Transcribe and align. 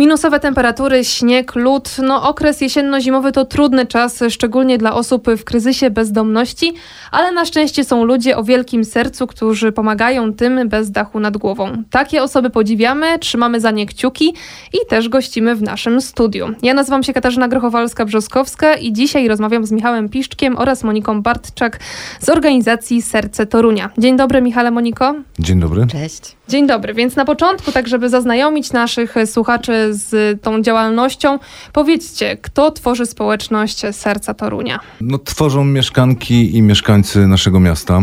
Minusowe 0.00 0.40
temperatury, 0.40 1.04
śnieg, 1.04 1.54
lód. 1.54 1.96
No, 2.02 2.28
okres 2.28 2.60
jesienno-zimowy 2.60 3.32
to 3.32 3.44
trudny 3.44 3.86
czas, 3.86 4.20
szczególnie 4.28 4.78
dla 4.78 4.94
osób 4.94 5.26
w 5.30 5.44
kryzysie 5.44 5.90
bezdomności, 5.90 6.72
ale 7.10 7.32
na 7.32 7.44
szczęście 7.44 7.84
są 7.84 8.04
ludzie 8.04 8.36
o 8.36 8.44
wielkim 8.44 8.84
sercu, 8.84 9.26
którzy 9.26 9.72
pomagają 9.72 10.34
tym 10.34 10.68
bez 10.68 10.90
dachu 10.90 11.20
nad 11.20 11.36
głową. 11.36 11.82
Takie 11.90 12.22
osoby 12.22 12.50
podziwiamy, 12.50 13.18
trzymamy 13.18 13.60
za 13.60 13.70
nie 13.70 13.86
kciuki 13.86 14.34
i 14.72 14.86
też 14.88 15.08
gościmy 15.08 15.54
w 15.54 15.62
naszym 15.62 16.00
studiu. 16.00 16.48
Ja 16.62 16.74
nazywam 16.74 17.02
się 17.02 17.12
Katarzyna 17.12 17.48
Grochowalska-Brzoskowska 17.48 18.78
i 18.80 18.92
dzisiaj 18.92 19.28
rozmawiam 19.28 19.66
z 19.66 19.72
Michałem 19.72 20.08
Piszczkiem 20.08 20.58
oraz 20.58 20.84
Moniką 20.84 21.22
Bartczak 21.22 21.80
z 22.20 22.28
organizacji 22.28 23.02
Serce 23.02 23.46
Torunia. 23.46 23.90
Dzień 23.98 24.16
dobry, 24.16 24.42
Michale, 24.42 24.70
Moniko. 24.70 25.14
Dzień 25.38 25.60
dobry. 25.60 25.86
Cześć. 25.86 26.36
Dzień 26.48 26.66
dobry. 26.66 26.94
Więc 26.94 27.16
na 27.16 27.24
początku, 27.24 27.72
tak 27.72 27.88
żeby 27.88 28.08
zaznajomić 28.08 28.72
naszych 28.72 29.14
słuchaczy 29.26 29.89
z 29.94 30.42
tą 30.42 30.62
działalnością, 30.62 31.38
powiedzcie, 31.72 32.36
kto 32.36 32.70
tworzy 32.70 33.06
społeczność 33.06 33.82
Serca 33.92 34.34
Torunia? 34.34 34.80
No, 35.00 35.18
tworzą 35.18 35.64
mieszkanki 35.64 36.56
i 36.56 36.62
mieszkańcy 36.62 37.26
naszego 37.26 37.60
miasta. 37.60 38.02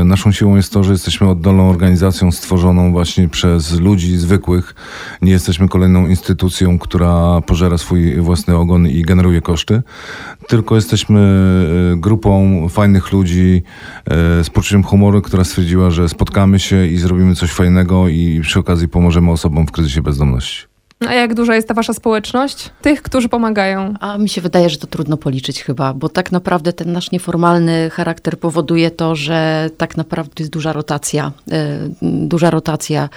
E, 0.00 0.04
naszą 0.04 0.32
siłą 0.32 0.56
jest 0.56 0.72
to, 0.72 0.84
że 0.84 0.92
jesteśmy 0.92 1.30
oddolną 1.30 1.70
organizacją 1.70 2.32
stworzoną 2.32 2.92
właśnie 2.92 3.28
przez 3.28 3.80
ludzi 3.80 4.16
zwykłych. 4.16 4.74
Nie 5.22 5.32
jesteśmy 5.32 5.68
kolejną 5.68 6.06
instytucją, 6.06 6.78
która 6.78 7.40
pożera 7.40 7.78
swój 7.78 8.16
własny 8.16 8.56
ogon 8.56 8.88
i 8.88 9.02
generuje 9.02 9.40
koszty, 9.40 9.82
tylko 10.48 10.74
jesteśmy 10.74 11.20
e, 11.92 11.96
grupą 11.96 12.66
fajnych 12.68 13.12
ludzi 13.12 13.62
e, 14.04 14.44
z 14.44 14.50
poczuciem 14.50 14.82
humoru, 14.82 15.22
która 15.22 15.44
stwierdziła, 15.44 15.90
że 15.90 16.08
spotkamy 16.08 16.58
się 16.58 16.86
i 16.86 16.98
zrobimy 16.98 17.34
coś 17.34 17.50
fajnego 17.50 17.72
fajnego 17.72 18.08
i 18.08 18.40
przy 18.42 18.58
okazji 18.58 18.88
pomożemy 18.88 19.30
osobom 19.30 19.66
w 19.66 19.70
kryzysie 19.70 20.02
bezdomności. 20.02 20.71
A 21.08 21.14
jak 21.14 21.34
duża 21.34 21.54
jest 21.54 21.68
ta 21.68 21.74
wasza 21.74 21.92
społeczność? 21.92 22.70
Tych, 22.82 23.02
którzy 23.02 23.28
pomagają? 23.28 23.94
A 24.00 24.18
mi 24.18 24.28
się 24.28 24.40
wydaje, 24.40 24.70
że 24.70 24.76
to 24.78 24.86
trudno 24.86 25.16
policzyć 25.16 25.62
chyba, 25.62 25.94
bo 25.94 26.08
tak 26.08 26.32
naprawdę 26.32 26.72
ten 26.72 26.92
nasz 26.92 27.10
nieformalny 27.10 27.90
charakter 27.90 28.38
powoduje 28.38 28.90
to, 28.90 29.16
że 29.16 29.70
tak 29.76 29.96
naprawdę 29.96 30.32
jest 30.38 30.52
duża 30.52 30.72
rotacja. 30.72 31.32
Yy, 31.46 31.56
duża 32.02 32.50
rotacja 32.50 33.08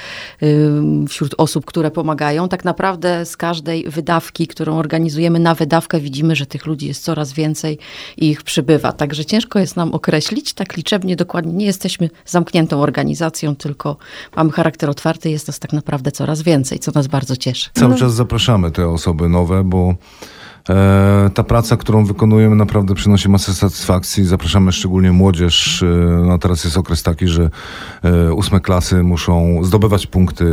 yy, 0.42 1.08
wśród 1.10 1.36
osób, 1.38 1.66
które 1.66 1.92
pomagają. 1.92 2.50
Tak 2.50 2.66
naprawdę 2.66 3.26
z 3.26 3.38
każdej 3.38 3.90
wydawki, 3.90 4.48
którą 4.48 4.78
organizujemy 4.78 5.40
na 5.40 5.56
wydawkę, 5.56 6.00
widzimy, 6.00 6.36
że 6.36 6.46
tych 6.46 6.66
ludzi 6.66 6.88
jest 6.88 7.04
coraz 7.04 7.34
więcej 7.34 7.78
i 8.18 8.30
ich 8.30 8.44
przybywa. 8.44 8.92
Także 8.92 9.26
ciężko 9.26 9.60
jest 9.60 9.76
nam 9.76 9.94
określić 9.94 10.54
tak 10.54 10.78
liczebnie 10.78 11.16
dokładnie. 11.16 11.54
Nie 11.54 11.66
jesteśmy 11.66 12.10
zamkniętą 12.26 12.82
organizacją, 12.82 13.56
tylko 13.56 13.98
mamy 14.36 14.52
charakter 14.52 14.90
otwarty, 14.90 15.30
jest 15.30 15.48
nas 15.48 15.60
tak 15.60 15.74
naprawdę 15.74 16.12
coraz 16.12 16.42
więcej, 16.42 16.80
co 16.80 16.92
nas 16.96 17.08
bardzo 17.08 17.36
cieszy. 17.36 17.70
Cały 17.76 17.92
no. 17.92 17.98
czas 17.98 18.14
zapraszamy 18.14 18.72
te 18.72 18.90
osoby 18.90 19.30
nowe, 19.30 19.64
bo 19.64 19.96
e, 20.70 21.30
ta 21.34 21.44
praca, 21.44 21.78
którą 21.78 22.06
wykonujemy, 22.06 22.56
naprawdę 22.56 22.96
przynosi 22.96 23.30
masę 23.30 23.54
satysfakcji. 23.54 24.26
Zapraszamy 24.26 24.72
szczególnie 24.72 25.12
młodzież. 25.12 25.84
E, 25.84 25.86
no 26.26 26.38
teraz 26.38 26.64
jest 26.64 26.78
okres 26.78 27.04
taki, 27.04 27.28
że 27.28 27.50
e, 28.04 28.34
ósme 28.34 28.60
klasy 28.60 29.04
muszą 29.04 29.64
zdobywać 29.64 30.08
punkty 30.08 30.46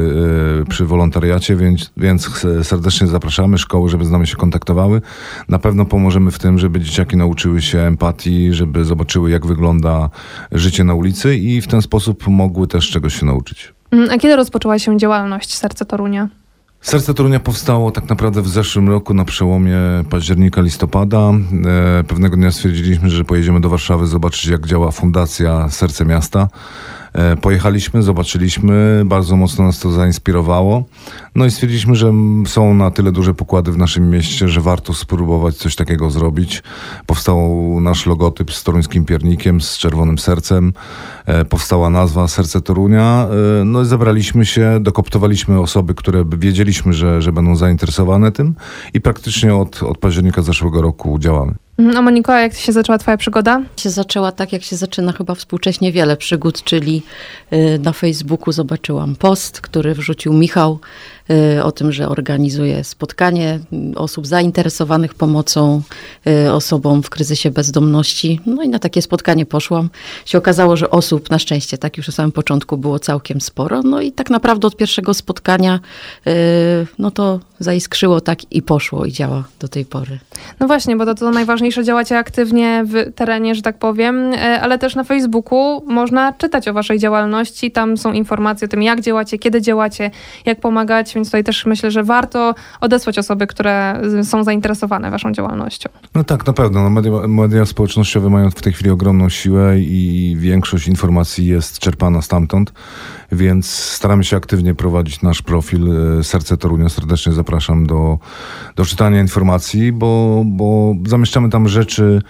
przy 0.69 0.85
wolontariacie, 0.85 1.57
więc, 1.57 1.91
więc 1.97 2.47
serdecznie 2.63 3.07
zapraszamy 3.07 3.59
szkoły, 3.59 3.89
żeby 3.89 4.05
z 4.05 4.11
nami 4.11 4.27
się 4.27 4.37
kontaktowały. 4.37 5.03
Na 5.49 5.59
pewno 5.59 5.85
pomożemy 5.85 6.31
w 6.31 6.39
tym, 6.39 6.59
żeby 6.59 6.81
dzieciaki 6.81 7.17
nauczyły 7.17 7.63
się 7.63 7.79
empatii, 7.79 8.53
żeby 8.53 8.85
zobaczyły, 8.85 9.31
jak 9.31 9.47
wygląda 9.47 10.11
życie 10.53 10.85
na 10.85 10.95
ulicy 10.95 11.37
i 11.37 11.61
w 11.61 11.67
ten 11.67 11.83
sposób 11.83 12.27
mogły 12.27 12.67
też 12.67 12.91
czegoś 12.91 13.21
się 13.21 13.27
nauczyć. 13.27 13.75
Mm, 13.91 14.11
a 14.11 14.19
kiedy 14.19 14.37
rozpoczęła 14.37 14.79
się 14.79 14.97
działalność 14.97 15.55
Serce 15.55 15.85
Torunia? 15.85 16.29
Serce 16.83 17.15
Torunia 17.15 17.41
powstało 17.41 17.91
tak 17.91 18.09
naprawdę 18.09 18.43
w 18.43 18.49
zeszłym 18.49 18.89
roku 18.89 19.15
na 19.15 19.25
przełomie 19.25 19.77
października, 20.11 20.61
listopada. 20.61 21.31
E, 21.99 22.05
pewnego 22.05 22.37
dnia 22.37 22.53
stwierdziliśmy, 22.53 23.11
że 23.11 23.25
pojedziemy 23.25 23.61
do 23.61 23.69
Warszawy 23.69 24.07
zobaczyć 24.07 24.47
jak 24.47 24.67
działa 24.67 24.91
Fundacja 24.91 25.69
Serce 25.69 26.05
Miasta. 26.05 26.49
E, 27.15 27.37
pojechaliśmy, 27.37 28.03
zobaczyliśmy, 28.03 29.03
bardzo 29.05 29.37
mocno 29.37 29.65
nas 29.65 29.79
to 29.79 29.93
zainspirowało. 29.93 30.85
No 31.35 31.45
i 31.45 31.51
stwierdziliśmy, 31.51 31.95
że 31.97 32.13
są 32.47 32.75
na 32.75 32.91
tyle 32.91 33.13
duże 33.13 33.35
pokłady 33.35 33.73
w 33.73 33.79
naszym 33.79 34.11
mieście, 34.11 34.49
że 34.49 34.61
warto 34.61 34.95
spróbować 34.95 35.57
coś 35.57 35.77
takiego 35.77 36.11
zrobić. 36.11 36.63
Powstał 37.07 37.79
nasz 37.81 38.07
logotyp 38.07 38.53
z 38.53 38.65
toruńskim 38.65 39.05
piernikiem, 39.05 39.61
z 39.61 39.79
czerwonym 39.79 40.19
sercem. 40.19 40.73
E, 41.27 41.45
powstała 41.45 41.91
nazwa 41.91 42.29
Serce 42.29 42.61
Torunia. 42.61 43.29
E, 43.61 43.65
no 43.65 43.83
i 43.83 43.87
zebraliśmy 43.87 44.47
się, 44.47 44.79
dokoptowaliśmy 44.81 45.61
osoby, 45.61 45.95
które 45.95 46.25
wiedzieliśmy, 46.39 46.93
że, 46.93 47.23
że 47.23 47.33
będą 47.33 47.57
zainteresowane 47.57 48.33
tym 48.33 48.55
i 48.95 49.01
praktycznie 49.01 49.55
od, 49.55 49.83
od 49.83 49.99
października 49.99 50.43
zeszłego 50.43 50.83
roku 50.83 51.19
działamy. 51.19 51.55
Mhm, 51.79 51.97
a 51.97 52.03
Moniko, 52.03 52.33
jak 52.33 52.55
się 52.55 52.73
zaczęła 52.73 52.99
twoja 52.99 53.17
przygoda? 53.17 53.63
Się 53.77 53.91
zaczęła 53.91 54.33
tak, 54.33 54.53
jak 54.53 54.63
się 54.63 54.77
zaczyna 54.77 55.13
chyba 55.13 55.35
współcześnie 55.35 55.93
wiele 55.93 56.17
przygód, 56.17 56.65
czyli 56.65 57.03
y, 57.53 57.79
na 57.83 57.93
Facebooku 57.93 58.53
zobaczyłam 58.53 59.17
post, 59.17 59.61
który 59.61 59.95
wrzucił 59.95 60.33
Michał 60.33 60.79
o 61.63 61.73
tym, 61.73 61.93
że 61.93 62.09
organizuje 62.09 62.85
spotkanie 62.85 63.59
osób 63.97 64.27
zainteresowanych 64.27 65.15
pomocą 65.15 65.83
y, 66.27 66.53
osobom 66.53 67.03
w 67.03 67.11
kryzysie 67.11 67.51
bezdomności. 67.51 68.41
No 68.47 68.63
i 68.63 68.69
na 68.69 68.79
takie 68.79 69.03
spotkanie 69.03 69.47
poszłam. 69.47 69.91
Się 70.25 70.39
okazało, 70.39 70.77
że 70.77 70.91
osób 70.91 71.31
na 71.31 71.39
szczęście, 71.39 71.79
tak 71.79 71.97
już 71.97 72.07
na 72.07 72.13
samym 72.13 72.33
początku 72.33 72.77
było 72.77 72.99
całkiem 72.99 73.41
sporo. 73.41 73.83
No 73.83 74.01
i 74.01 74.13
tak 74.13 74.31
naprawdę 74.31 74.67
od 74.67 74.77
pierwszego 74.77 75.15
spotkania 75.15 75.81
y, 76.27 76.31
no 76.99 77.11
to 77.11 77.41
zaiskrzyło 77.59 78.21
tak 78.21 78.53
i 78.53 78.63
poszło 78.63 79.05
i 79.05 79.13
działa 79.13 79.45
do 79.61 79.69
tej 79.69 79.85
pory. 79.85 80.19
No 80.61 80.67
właśnie, 80.67 80.97
bo 80.97 81.05
to, 81.07 81.15
to 81.15 81.31
najważniejsze, 81.31 81.85
działacie 81.85 82.19
aktywnie 82.19 82.85
w 82.87 83.15
terenie, 83.15 83.55
że 83.55 83.63
tak 83.63 83.79
powiem, 83.79 84.33
ale 84.61 84.79
też 84.79 84.95
na 84.95 85.05
Facebooku 85.05 85.83
można 85.87 86.33
czytać 86.33 86.69
o 86.69 86.73
waszej 86.73 86.99
działalności. 86.99 87.71
Tam 87.71 87.97
są 87.97 88.13
informacje 88.13 88.65
o 88.65 88.69
tym, 88.69 88.83
jak 88.83 89.01
działacie, 89.01 89.39
kiedy 89.39 89.63
działacie, 89.63 90.11
jak 90.47 90.61
pomagać, 90.61 91.12
więc 91.15 91.29
tutaj 91.29 91.45
też 91.45 91.67
myślę, 91.67 91.91
że 91.91 92.05
warto 92.05 92.55
odesłać 92.81 93.19
osoby, 93.19 93.47
które 93.47 94.01
są 94.23 94.45
zainteresowane 94.45 95.11
waszą 95.11 95.33
działalnością. 95.33 95.89
No 96.15 96.25
tak, 96.25 96.47
na 96.47 96.53
pewno. 96.53 96.83
No 96.83 96.91
media, 96.91 97.13
media 97.29 97.67
społecznościowe 97.67 98.31
mają 98.31 98.51
w 98.51 98.63
tej 98.63 98.73
chwili 98.73 98.91
ogromną 98.91 99.29
siłę 99.29 99.79
i 99.79 100.37
większość 100.39 100.89
informacji 100.89 101.47
jest 101.47 101.79
czerpana 101.79 102.23
stamtąd, 102.23 102.73
więc 103.33 103.67
staramy 103.71 104.25
się 104.25 104.37
aktywnie 104.37 104.75
prowadzić 104.75 105.23
nasz 105.23 105.43
profil 105.43 105.89
e, 106.19 106.25
Serce 106.25 106.57
Torunia. 106.57 106.89
Serdecznie 106.89 107.33
zapraszam 107.33 107.87
do, 107.87 108.19
do 108.77 108.85
czytania 108.85 109.21
informacji, 109.21 109.93
bo, 109.93 110.43
bo 110.47 110.95
zamieszczamy 111.07 111.51
tam 111.51 111.69
rzeczy, 111.69 112.23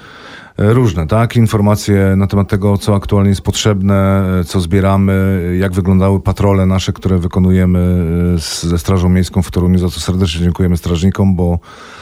różne, 0.59 1.07
tak? 1.07 1.37
Informacje 1.37 2.15
na 2.17 2.27
temat 2.27 2.49
tego, 2.49 2.79
co 2.79 2.95
aktualnie 2.95 3.31
jest 3.31 3.43
potrzebne, 3.43 4.25
e, 4.41 4.45
co 4.45 4.61
zbieramy, 4.61 5.57
jak 5.61 5.73
wyglądały 5.73 6.21
patrole 6.21 6.67
nasze, 6.67 6.93
które 6.93 7.19
wykonujemy 7.19 8.05
e, 8.35 8.69
ze 8.69 8.79
Strażą 8.79 9.09
Miejską 9.09 9.43
w 9.43 9.51
Toruniu, 9.51 9.79
za 9.79 9.89
co 9.89 10.01
serdecznie 10.01 10.41
dziękujemy 10.41 10.77
strażnikom, 10.77 11.37
bo 11.37 11.59
E, 11.59 12.02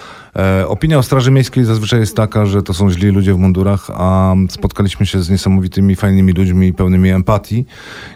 opinia 0.68 0.98
o 0.98 1.02
Straży 1.02 1.30
Miejskiej 1.30 1.64
zazwyczaj 1.64 2.00
jest 2.00 2.16
taka, 2.16 2.46
że 2.46 2.62
to 2.62 2.74
są 2.74 2.91
źli 2.91 3.08
ludzie 3.08 3.34
w 3.34 3.38
mundurach, 3.38 3.91
a 3.94 4.34
spotkaliśmy 4.50 5.06
się 5.06 5.22
z 5.22 5.30
niesamowitymi, 5.30 5.96
fajnymi 5.96 6.32
ludźmi, 6.32 6.72
pełnymi 6.72 7.10
empatii, 7.10 7.66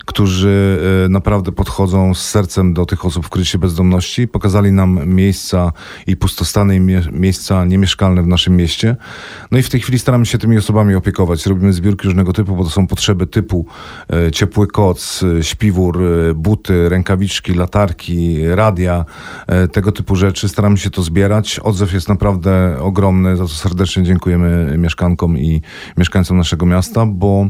którzy 0.04 0.80
e, 1.04 1.08
naprawdę 1.08 1.52
podchodzą 1.52 2.14
z 2.14 2.30
sercem 2.30 2.74
do 2.74 2.86
tych 2.86 3.04
osób 3.04 3.26
w 3.26 3.28
kryzysie 3.28 3.58
bezdomności. 3.58 4.28
Pokazali 4.28 4.72
nam 4.72 5.06
miejsca 5.06 5.72
i 6.06 6.16
pustostany, 6.16 6.76
i 6.76 6.80
miejsca 7.12 7.64
niemieszkalne 7.64 8.22
w 8.22 8.26
naszym 8.26 8.56
mieście. 8.56 8.96
No 9.50 9.58
i 9.58 9.62
w 9.62 9.70
tej 9.70 9.80
chwili 9.80 9.98
staramy 9.98 10.26
się 10.26 10.38
tymi 10.38 10.58
osobami 10.58 10.94
opiekować. 10.94 11.46
Robimy 11.46 11.72
zbiórki 11.72 12.06
różnego 12.06 12.32
typu, 12.32 12.56
bo 12.56 12.64
to 12.64 12.70
są 12.70 12.86
potrzeby 12.86 13.26
typu 13.26 13.66
e, 14.12 14.32
ciepły 14.32 14.66
koc, 14.66 15.20
śpiwór, 15.42 16.00
buty, 16.34 16.88
rękawiczki, 16.88 17.54
latarki, 17.54 18.48
radia, 18.48 19.04
tego 19.72 19.92
typu 19.92 20.16
rzeczy. 20.16 20.48
Staramy 20.48 20.78
się 20.78 20.90
to 20.90 21.02
zbierać. 21.02 21.58
Odzew 21.58 21.92
jest 21.92 22.03
jest 22.04 22.08
naprawdę 22.08 22.76
ogromny, 22.80 23.36
za 23.36 23.44
co 23.46 23.54
serdecznie 23.54 24.02
dziękujemy 24.02 24.74
mieszkankom 24.78 25.38
i 25.38 25.62
mieszkańcom 25.96 26.36
naszego 26.36 26.66
miasta, 26.66 27.06
bo 27.06 27.48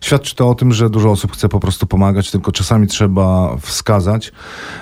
świadczy 0.00 0.34
to 0.34 0.48
o 0.48 0.54
tym, 0.54 0.72
że 0.72 0.90
dużo 0.90 1.10
osób 1.10 1.32
chce 1.32 1.48
po 1.48 1.60
prostu 1.60 1.86
pomagać, 1.86 2.30
tylko 2.30 2.52
czasami 2.52 2.86
trzeba 2.86 3.56
wskazać. 3.60 4.32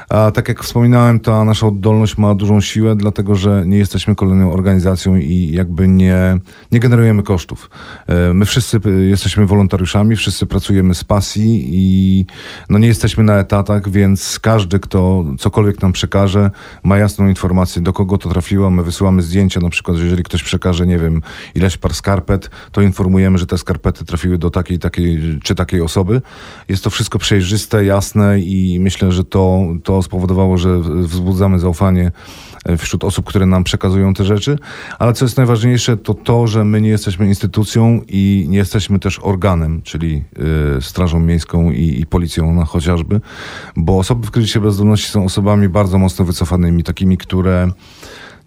A 0.08 0.30
tak 0.30 0.48
jak 0.48 0.62
wspominałem, 0.62 1.20
ta 1.20 1.44
nasza 1.44 1.66
oddolność 1.66 2.18
ma 2.18 2.34
dużą 2.34 2.60
siłę, 2.60 2.96
dlatego 2.96 3.34
że 3.34 3.62
nie 3.66 3.78
jesteśmy 3.78 4.14
kolejną 4.14 4.52
organizacją 4.52 5.16
i 5.16 5.50
jakby 5.52 5.88
nie, 5.88 6.38
nie 6.72 6.80
generujemy 6.80 7.22
kosztów. 7.22 7.70
E, 8.06 8.34
my 8.34 8.44
wszyscy 8.44 8.80
jesteśmy 9.08 9.46
wolontariuszami, 9.46 10.16
wszyscy 10.16 10.46
pracujemy 10.46 10.94
z 10.94 11.04
pasji 11.04 11.64
i 11.72 12.26
no 12.70 12.78
nie 12.78 12.88
jesteśmy 12.88 13.24
na 13.24 13.38
etatach, 13.38 13.90
więc 13.90 14.38
każdy, 14.38 14.78
kto 14.78 15.24
cokolwiek 15.38 15.82
nam 15.82 15.92
przekaże, 15.92 16.50
ma 16.82 16.98
jasną 16.98 17.28
informację, 17.28 17.82
do 17.82 17.92
kogo 17.92 18.18
to 18.18 18.28
trafiło. 18.28 18.70
My 18.70 18.82
wysyłamy 18.82 19.22
zdjęcia, 19.22 19.60
na 19.60 19.70
przykład, 19.70 19.96
że 19.96 20.04
jeżeli 20.04 20.22
ktoś 20.22 20.42
przekaże, 20.42 20.86
nie 20.86 20.98
wiem, 20.98 21.22
ileś 21.54 21.76
par 21.76 21.94
skarpet, 21.94 22.50
to 22.72 22.80
informujemy, 22.80 23.38
że 23.38 23.46
te 23.46 23.58
skarpety 23.58 24.04
trafiły 24.04 24.38
do 24.38 24.50
takiej 24.50 24.78
takiej, 24.78 25.03
czy 25.42 25.54
takiej 25.54 25.80
osoby. 25.80 26.22
Jest 26.68 26.84
to 26.84 26.90
wszystko 26.90 27.18
przejrzyste, 27.18 27.84
jasne 27.84 28.40
i 28.40 28.80
myślę, 28.80 29.12
że 29.12 29.24
to, 29.24 29.60
to 29.84 30.02
spowodowało, 30.02 30.58
że 30.58 30.78
wzbudzamy 30.78 31.58
zaufanie 31.58 32.12
wśród 32.78 33.04
osób, 33.04 33.26
które 33.26 33.46
nam 33.46 33.64
przekazują 33.64 34.14
te 34.14 34.24
rzeczy. 34.24 34.58
Ale 34.98 35.12
co 35.12 35.24
jest 35.24 35.36
najważniejsze, 35.36 35.96
to 35.96 36.14
to, 36.14 36.46
że 36.46 36.64
my 36.64 36.80
nie 36.80 36.88
jesteśmy 36.88 37.26
instytucją 37.26 38.00
i 38.08 38.46
nie 38.48 38.58
jesteśmy 38.58 38.98
też 38.98 39.18
organem, 39.22 39.82
czyli 39.82 40.24
y, 40.78 40.82
Strażą 40.82 41.20
Miejską 41.20 41.70
i, 41.70 42.00
i 42.00 42.06
Policją 42.06 42.64
chociażby, 42.64 43.20
bo 43.76 43.98
osoby 43.98 44.26
w 44.26 44.30
kryzysie 44.30 44.60
bezdomności 44.60 45.08
są 45.08 45.24
osobami 45.24 45.68
bardzo 45.68 45.98
mocno 45.98 46.24
wycofanymi, 46.24 46.82
takimi, 46.84 47.18
które 47.18 47.70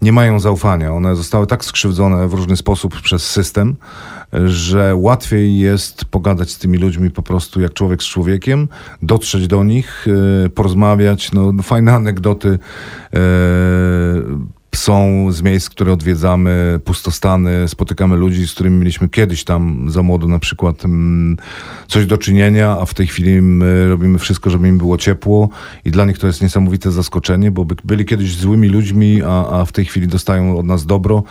nie 0.02 0.12
mają 0.12 0.40
zaufania. 0.40 0.94
One 0.94 1.16
zostały 1.16 1.48
tak 1.48 1.66
skrzywdzone 1.66 2.28
w 2.28 2.34
różny 2.34 2.58
sposób 2.58 3.02
przez 3.02 3.30
system, 3.30 3.76
że 4.46 4.96
łatwiej 4.96 5.60
jest 5.60 6.06
pogadać 6.06 6.52
z 6.52 6.58
tymi 6.58 6.78
ludźmi 6.78 7.12
po 7.12 7.22
prostu 7.22 7.62
jak 7.62 7.74
człowiek 7.74 8.04
z 8.04 8.06
człowiekiem, 8.06 8.68
dotrzeć 9.02 9.48
do 9.48 9.64
nich, 9.64 10.08
e, 10.46 10.50
porozmawiać. 10.50 11.32
No, 11.32 11.54
fajne 11.64 11.94
anegdoty 11.94 12.60
e, 13.14 13.20
są 14.76 15.28
z 15.32 15.42
miejsc, 15.42 15.70
które 15.70 15.94
odwiedzamy, 15.94 16.80
pustostany, 16.86 17.68
spotykamy 17.68 18.16
ludzi, 18.16 18.48
z 18.48 18.54
którymi 18.54 18.78
mieliśmy 18.78 19.10
kiedyś 19.10 19.44
tam 19.44 19.90
za 19.90 20.04
młodo 20.04 20.28
na 20.28 20.40
przykład 20.40 20.86
mm, 20.86 21.38
coś 21.88 22.06
do 22.06 22.18
czynienia, 22.18 22.78
a 22.82 22.86
w 22.86 22.94
tej 22.94 23.08
chwili 23.08 23.42
my 23.42 23.88
robimy 23.88 24.20
wszystko, 24.20 24.50
żeby 24.50 24.68
im 24.68 24.78
było 24.78 24.98
ciepło 24.98 25.50
i 25.86 25.92
dla 25.92 26.06
nich 26.06 26.20
to 26.20 26.28
jest 26.28 26.42
niesamowite 26.42 26.92
zaskoczenie, 26.92 27.52
bo 27.52 27.66
byli 27.84 28.06
kiedyś 28.06 28.36
złymi 28.36 28.70
ludźmi, 28.70 29.22
a, 29.26 29.50
a 29.50 29.66
w 29.66 29.72
tej 29.72 29.86
chwili 29.86 30.08
dostają 30.08 30.58
od 30.58 30.66
nas 30.66 30.86
dobro. 30.86 31.24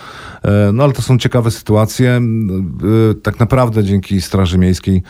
E, 0.43 0.71
no 0.73 0.85
ale 0.85 0.93
to 0.93 1.03
są 1.03 1.19
ciekawe 1.19 1.51
sytuacje. 1.51 2.11
E, 2.11 3.15
tak 3.23 3.41
naprawdę 3.41 3.85
dzięki 3.85 4.21
Straży 4.21 4.59
Miejskiej 4.59 5.03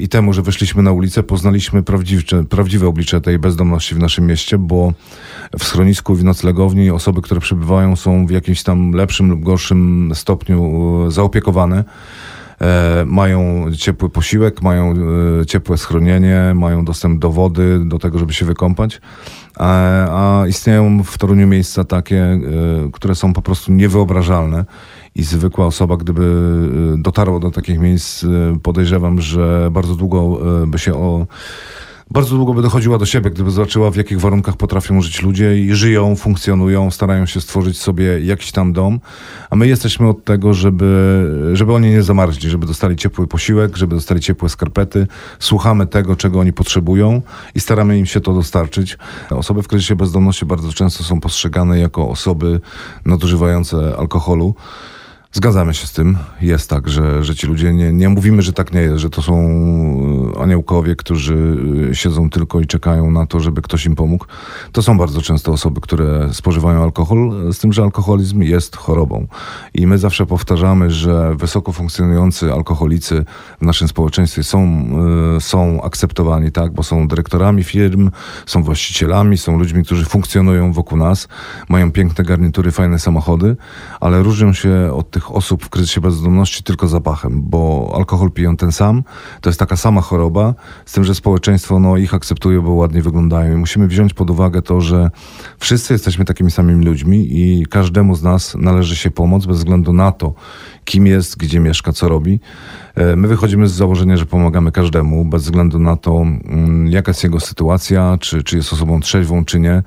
i 0.00 0.08
temu, 0.08 0.32
że 0.32 0.42
wyszliśmy 0.42 0.82
na 0.82 0.92
ulicę, 0.92 1.22
poznaliśmy 1.22 1.82
prawdziwe, 1.82 2.44
prawdziwe 2.50 2.88
oblicze 2.88 3.20
tej 3.20 3.38
bezdomności 3.38 3.94
w 3.94 3.98
naszym 3.98 4.26
mieście, 4.26 4.58
bo 4.58 4.92
w 5.58 5.64
schronisku 5.64 6.14
i 6.14 6.16
w 6.16 6.24
noclegowni 6.24 6.90
osoby, 6.90 7.22
które 7.22 7.40
przebywają 7.40 7.96
są 7.96 8.26
w 8.26 8.30
jakimś 8.30 8.62
tam 8.62 8.92
lepszym 8.92 9.30
lub 9.30 9.42
gorszym 9.42 10.10
stopniu 10.14 11.10
zaopiekowane. 11.10 11.84
Mają 13.06 13.66
ciepły 13.76 14.10
posiłek, 14.10 14.62
mają 14.62 14.94
ciepłe 15.46 15.78
schronienie, 15.78 16.52
mają 16.54 16.84
dostęp 16.84 17.20
do 17.20 17.30
wody, 17.30 17.80
do 17.84 17.98
tego, 17.98 18.18
żeby 18.18 18.32
się 18.32 18.46
wykąpać. 18.46 19.00
A, 19.58 20.40
a 20.42 20.46
istnieją 20.46 21.02
w 21.02 21.18
Toruniu 21.18 21.46
miejsca 21.46 21.84
takie, 21.84 22.40
które 22.92 23.14
są 23.14 23.32
po 23.32 23.42
prostu 23.42 23.72
niewyobrażalne 23.72 24.64
i 25.14 25.22
zwykła 25.22 25.66
osoba, 25.66 25.96
gdyby 25.96 26.50
dotarła 26.98 27.40
do 27.40 27.50
takich 27.50 27.78
miejsc, 27.78 28.26
podejrzewam, 28.62 29.20
że 29.20 29.68
bardzo 29.72 29.94
długo 29.94 30.40
by 30.66 30.78
się 30.78 30.94
o 30.94 31.26
bardzo 32.10 32.36
długo 32.36 32.54
by 32.54 32.62
dochodziła 32.62 32.98
do 32.98 33.06
siebie, 33.06 33.30
gdyby 33.30 33.50
zobaczyła, 33.50 33.90
w 33.90 33.96
jakich 33.96 34.20
warunkach 34.20 34.56
potrafią 34.56 35.00
żyć 35.00 35.22
ludzie 35.22 35.58
i 35.58 35.74
żyją, 35.74 36.16
funkcjonują, 36.16 36.90
starają 36.90 37.26
się 37.26 37.40
stworzyć 37.40 37.80
sobie 37.80 38.20
jakiś 38.20 38.52
tam 38.52 38.72
dom. 38.72 39.00
A 39.50 39.56
my 39.56 39.68
jesteśmy 39.68 40.08
od 40.08 40.24
tego, 40.24 40.54
żeby, 40.54 41.50
żeby 41.52 41.72
oni 41.72 41.90
nie 41.90 42.02
zamarzli, 42.02 42.50
żeby 42.50 42.66
dostali 42.66 42.96
ciepły 42.96 43.26
posiłek, 43.26 43.76
żeby 43.76 43.94
dostali 43.94 44.20
ciepłe 44.20 44.48
skarpety. 44.48 45.06
Słuchamy 45.38 45.86
tego, 45.86 46.16
czego 46.16 46.40
oni 46.40 46.52
potrzebują 46.52 47.22
i 47.54 47.60
staramy 47.60 47.98
im 47.98 48.06
się 48.06 48.20
to 48.20 48.32
dostarczyć. 48.32 48.98
Osoby 49.30 49.62
w 49.62 49.68
kryzysie 49.68 49.96
bezdomności 49.96 50.46
bardzo 50.46 50.72
często 50.72 51.04
są 51.04 51.20
postrzegane 51.20 51.78
jako 51.78 52.08
osoby 52.08 52.60
nadużywające 53.04 53.96
alkoholu. 53.96 54.54
Zgadzamy 55.36 55.74
się 55.74 55.86
z 55.86 55.92
tym. 55.92 56.18
Jest 56.40 56.70
tak, 56.70 56.88
że, 56.88 57.24
że 57.24 57.34
ci 57.34 57.46
ludzie 57.46 57.72
nie, 57.72 57.92
nie 57.92 58.08
mówimy, 58.08 58.42
że 58.42 58.52
tak 58.52 58.72
nie 58.72 58.80
jest, 58.80 58.96
że 58.96 59.10
to 59.10 59.22
są 59.22 59.34
e, 60.36 60.42
aniołkowie, 60.42 60.96
którzy 60.96 61.56
e, 61.90 61.94
siedzą 61.94 62.30
tylko 62.30 62.60
i 62.60 62.66
czekają 62.66 63.10
na 63.10 63.26
to, 63.26 63.40
żeby 63.40 63.62
ktoś 63.62 63.86
im 63.86 63.96
pomógł. 63.96 64.26
To 64.72 64.82
są 64.82 64.98
bardzo 64.98 65.22
często 65.22 65.52
osoby, 65.52 65.80
które 65.80 66.34
spożywają 66.34 66.82
alkohol, 66.82 67.52
z 67.52 67.58
tym, 67.58 67.72
że 67.72 67.82
alkoholizm 67.82 68.42
jest 68.42 68.76
chorobą. 68.76 69.26
I 69.74 69.86
my 69.86 69.98
zawsze 69.98 70.26
powtarzamy, 70.26 70.90
że 70.90 71.34
wysoko 71.36 71.72
funkcjonujący 71.72 72.52
alkoholicy 72.52 73.24
w 73.60 73.64
naszym 73.64 73.88
społeczeństwie 73.88 74.42
są, 74.42 74.86
e, 75.36 75.40
są 75.40 75.82
akceptowani, 75.82 76.52
tak, 76.52 76.72
bo 76.72 76.82
są 76.82 77.08
dyrektorami 77.08 77.64
firm, 77.64 78.10
są 78.46 78.62
właścicielami, 78.62 79.38
są 79.38 79.58
ludźmi, 79.58 79.84
którzy 79.84 80.04
funkcjonują 80.04 80.72
wokół 80.72 80.98
nas, 80.98 81.28
mają 81.68 81.92
piękne 81.92 82.24
garnitury, 82.24 82.70
fajne 82.70 82.98
samochody, 82.98 83.56
ale 84.00 84.22
różnią 84.22 84.52
się 84.52 84.90
od 84.92 85.10
tych 85.10 85.23
osób 85.32 85.64
w 85.64 85.68
kryzysie 85.68 86.00
bezdomności 86.00 86.62
tylko 86.62 86.88
zapachem, 86.88 87.42
bo 87.42 87.92
alkohol 87.96 88.30
piją 88.30 88.56
ten 88.56 88.72
sam, 88.72 89.02
to 89.40 89.50
jest 89.50 89.60
taka 89.60 89.76
sama 89.76 90.00
choroba, 90.00 90.54
z 90.86 90.92
tym, 90.92 91.04
że 91.04 91.14
społeczeństwo 91.14 91.78
no, 91.78 91.96
ich 91.96 92.14
akceptuje, 92.14 92.60
bo 92.62 92.72
ładnie 92.72 93.02
wyglądają. 93.02 93.54
I 93.54 93.56
musimy 93.56 93.86
wziąć 93.88 94.14
pod 94.14 94.30
uwagę 94.30 94.62
to, 94.62 94.80
że 94.80 95.10
wszyscy 95.58 95.94
jesteśmy 95.94 96.24
takimi 96.24 96.50
samymi 96.50 96.84
ludźmi 96.84 97.26
i 97.30 97.66
każdemu 97.66 98.14
z 98.14 98.22
nas 98.22 98.54
należy 98.58 98.96
się 98.96 99.10
pomoc 99.10 99.46
bez 99.46 99.56
względu 99.56 99.92
na 99.92 100.12
to, 100.12 100.34
kim 100.84 101.06
jest, 101.06 101.36
gdzie 101.36 101.60
mieszka, 101.60 101.92
co 101.92 102.08
robi. 102.08 102.40
E, 102.94 103.16
my 103.16 103.28
wychodzimy 103.28 103.68
z 103.68 103.72
założenia, 103.72 104.16
że 104.16 104.26
pomagamy 104.26 104.72
każdemu, 104.72 105.24
bez 105.24 105.42
względu 105.42 105.78
na 105.78 105.96
to, 105.96 106.22
mm, 106.22 106.88
jaka 106.88 107.10
jest 107.10 107.24
jego 107.24 107.40
sytuacja, 107.40 108.18
czy, 108.20 108.42
czy 108.42 108.56
jest 108.56 108.72
osobą 108.72 109.00
trzeźwą, 109.00 109.44
czy 109.44 109.60
nie. 109.60 109.82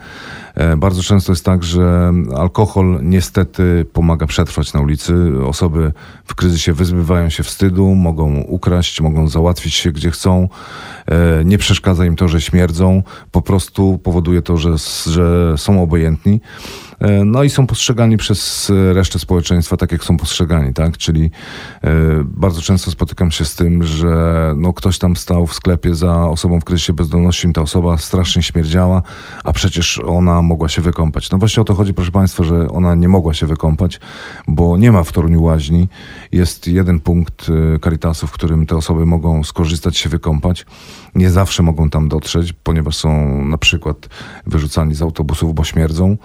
E, 0.57 0.77
bardzo 0.77 1.03
często 1.03 1.31
jest 1.31 1.45
tak, 1.45 1.63
że 1.63 2.13
alkohol 2.37 2.99
niestety 3.03 3.85
pomaga 3.93 4.27
przetrwać 4.27 4.73
na 4.73 4.81
ulicy. 4.81 5.13
Osoby 5.45 5.91
w 6.25 6.35
kryzysie 6.35 6.73
wyzbywają 6.73 7.29
się 7.29 7.43
wstydu, 7.43 7.95
mogą 7.95 8.41
ukraść, 8.41 9.01
mogą 9.01 9.27
załatwić 9.27 9.73
się 9.73 9.91
gdzie 9.91 10.11
chcą. 10.11 10.49
E, 11.05 11.45
nie 11.45 11.57
przeszkadza 11.57 12.05
im 12.05 12.15
to, 12.15 12.27
że 12.27 12.41
śmierdzą, 12.41 13.03
po 13.31 13.41
prostu 13.41 13.99
powoduje 14.03 14.41
to, 14.41 14.57
że, 14.57 14.75
że 15.05 15.57
są 15.57 15.83
obojętni. 15.83 16.41
E, 16.99 17.25
no 17.25 17.43
i 17.43 17.49
są 17.49 17.67
postrzegani 17.67 18.17
przez 18.17 18.71
resztę 18.93 19.19
społeczeństwa 19.19 19.77
tak, 19.77 19.91
jak 19.91 20.03
są 20.03 20.17
postrzegani, 20.17 20.73
tak? 20.73 20.97
Czyli 20.97 21.31
bardzo 22.23 22.61
często 22.61 22.91
spotykam 22.91 23.31
się 23.31 23.45
z 23.45 23.55
tym, 23.55 23.83
że 23.83 24.53
no, 24.57 24.73
ktoś 24.73 24.97
tam 24.99 25.15
stał 25.15 25.47
w 25.47 25.53
sklepie 25.53 25.95
za 25.95 26.27
osobą 26.27 26.59
w 26.59 26.63
kryzysie 26.63 26.93
bezdomności, 26.93 27.53
ta 27.53 27.61
osoba 27.61 27.97
strasznie 27.97 28.43
śmierdziała, 28.43 29.01
a 29.43 29.53
przecież 29.53 29.99
ona 30.05 30.41
mogła 30.47 30.69
się 30.69 30.81
wykąpać. 30.81 31.31
No 31.31 31.37
właśnie 31.37 31.61
o 31.61 31.63
to 31.63 31.73
chodzi, 31.73 31.93
proszę 31.93 32.11
Państwa, 32.11 32.43
że 32.43 32.67
ona 32.67 32.95
nie 32.95 33.07
mogła 33.07 33.33
się 33.33 33.45
wykąpać, 33.45 33.99
bo 34.47 34.77
nie 34.77 34.91
ma 34.91 35.03
w 35.03 35.11
Toruniu 35.11 35.43
łaźni. 35.43 35.87
Jest 36.31 36.67
jeden 36.67 36.99
punkt 36.99 37.47
e, 37.49 37.79
Caritasu, 37.79 38.27
w 38.27 38.31
którym 38.31 38.65
te 38.65 38.75
osoby 38.75 39.05
mogą 39.05 39.43
skorzystać, 39.43 39.97
się 39.97 40.09
wykąpać. 40.09 40.65
Nie 41.15 41.29
zawsze 41.29 41.63
mogą 41.63 41.89
tam 41.89 42.09
dotrzeć, 42.09 42.53
ponieważ 42.53 42.95
są 42.95 43.41
na 43.45 43.57
przykład 43.57 44.09
wyrzucani 44.45 44.95
z 44.95 45.01
autobusów, 45.01 45.53
bo 45.53 45.63
śmierdzą. 45.63 46.17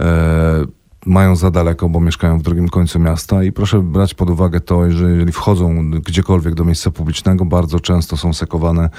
E, 0.00 0.81
mają 1.06 1.36
za 1.36 1.50
daleko, 1.50 1.88
bo 1.88 2.00
mieszkają 2.00 2.38
w 2.38 2.42
drugim 2.42 2.68
końcu 2.68 2.98
miasta 2.98 3.42
i 3.42 3.52
proszę 3.52 3.80
brać 3.80 4.14
pod 4.14 4.30
uwagę 4.30 4.60
to, 4.60 4.90
że 4.90 5.10
jeżeli 5.10 5.32
wchodzą 5.32 5.90
gdziekolwiek 5.90 6.54
do 6.54 6.64
miejsca 6.64 6.90
publicznego, 6.90 7.44
bardzo 7.44 7.80
często 7.80 8.16
są 8.16 8.32
sekowane, 8.32 8.90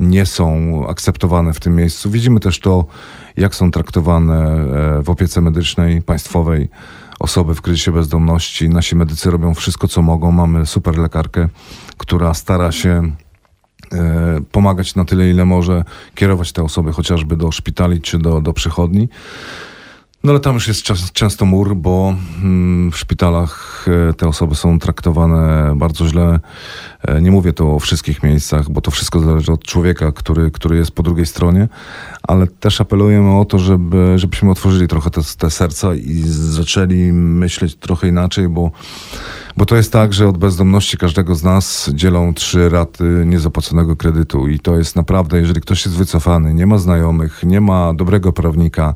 nie 0.00 0.26
są 0.26 0.82
akceptowane 0.88 1.52
w 1.52 1.60
tym 1.60 1.76
miejscu. 1.76 2.10
Widzimy 2.10 2.40
też 2.40 2.60
to, 2.60 2.86
jak 3.36 3.54
są 3.54 3.70
traktowane 3.70 4.44
e, 4.98 5.02
w 5.02 5.10
opiece 5.10 5.40
medycznej 5.40 6.02
państwowej 6.02 6.68
osoby 7.18 7.54
w 7.54 7.62
kryzysie 7.62 7.92
bezdomności. 7.92 8.68
Nasi 8.68 8.96
medycy 8.96 9.30
robią 9.30 9.54
wszystko, 9.54 9.88
co 9.88 10.02
mogą. 10.02 10.32
Mamy 10.32 10.66
super 10.66 10.98
lekarkę, 10.98 11.48
która 11.96 12.34
stara 12.34 12.72
się 12.72 13.12
e, 13.92 14.40
pomagać 14.52 14.94
na 14.94 15.04
tyle, 15.04 15.30
ile 15.30 15.44
może, 15.44 15.84
kierować 16.14 16.52
te 16.52 16.62
osoby 16.62 16.92
chociażby 16.92 17.36
do 17.36 17.52
szpitali 17.52 18.00
czy 18.00 18.18
do, 18.18 18.40
do 18.40 18.52
przychodni. 18.52 19.08
No 20.24 20.30
ale 20.30 20.40
tam 20.40 20.54
już 20.54 20.68
jest 20.68 20.82
często 21.12 21.44
mur, 21.44 21.76
bo 21.76 22.14
mm, 22.42 22.92
w 22.92 22.98
szpitalach 22.98 23.86
e, 24.10 24.12
te 24.14 24.28
osoby 24.28 24.54
są 24.54 24.78
traktowane 24.78 25.72
bardzo 25.76 26.08
źle. 26.08 26.40
E, 27.02 27.22
nie 27.22 27.30
mówię 27.30 27.52
to 27.52 27.74
o 27.74 27.78
wszystkich 27.78 28.22
miejscach, 28.22 28.70
bo 28.70 28.80
to 28.80 28.90
wszystko 28.90 29.20
zależy 29.20 29.52
od 29.52 29.64
człowieka, 29.64 30.12
który, 30.12 30.50
który 30.50 30.76
jest 30.76 30.90
po 30.90 31.02
drugiej 31.02 31.26
stronie, 31.26 31.68
ale 32.22 32.46
też 32.46 32.80
apelujemy 32.80 33.38
o 33.38 33.44
to, 33.44 33.58
żeby, 33.58 34.18
żebyśmy 34.18 34.50
otworzyli 34.50 34.88
trochę 34.88 35.10
te, 35.10 35.20
te 35.38 35.50
serca 35.50 35.94
i 35.94 36.22
zaczęli 36.26 37.12
myśleć 37.12 37.76
trochę 37.76 38.08
inaczej, 38.08 38.48
bo, 38.48 38.70
bo 39.56 39.66
to 39.66 39.76
jest 39.76 39.92
tak, 39.92 40.12
że 40.12 40.28
od 40.28 40.38
bezdomności 40.38 40.96
każdego 40.96 41.34
z 41.34 41.42
nas 41.42 41.90
dzielą 41.94 42.34
trzy 42.34 42.68
raty 42.68 43.22
niezapłaconego 43.26 43.96
kredytu 43.96 44.48
i 44.48 44.58
to 44.58 44.78
jest 44.78 44.96
naprawdę, 44.96 45.40
jeżeli 45.40 45.60
ktoś 45.60 45.84
jest 45.84 45.98
wycofany, 45.98 46.54
nie 46.54 46.66
ma 46.66 46.78
znajomych, 46.78 47.42
nie 47.42 47.60
ma 47.60 47.94
dobrego 47.94 48.32
prawnika, 48.32 48.94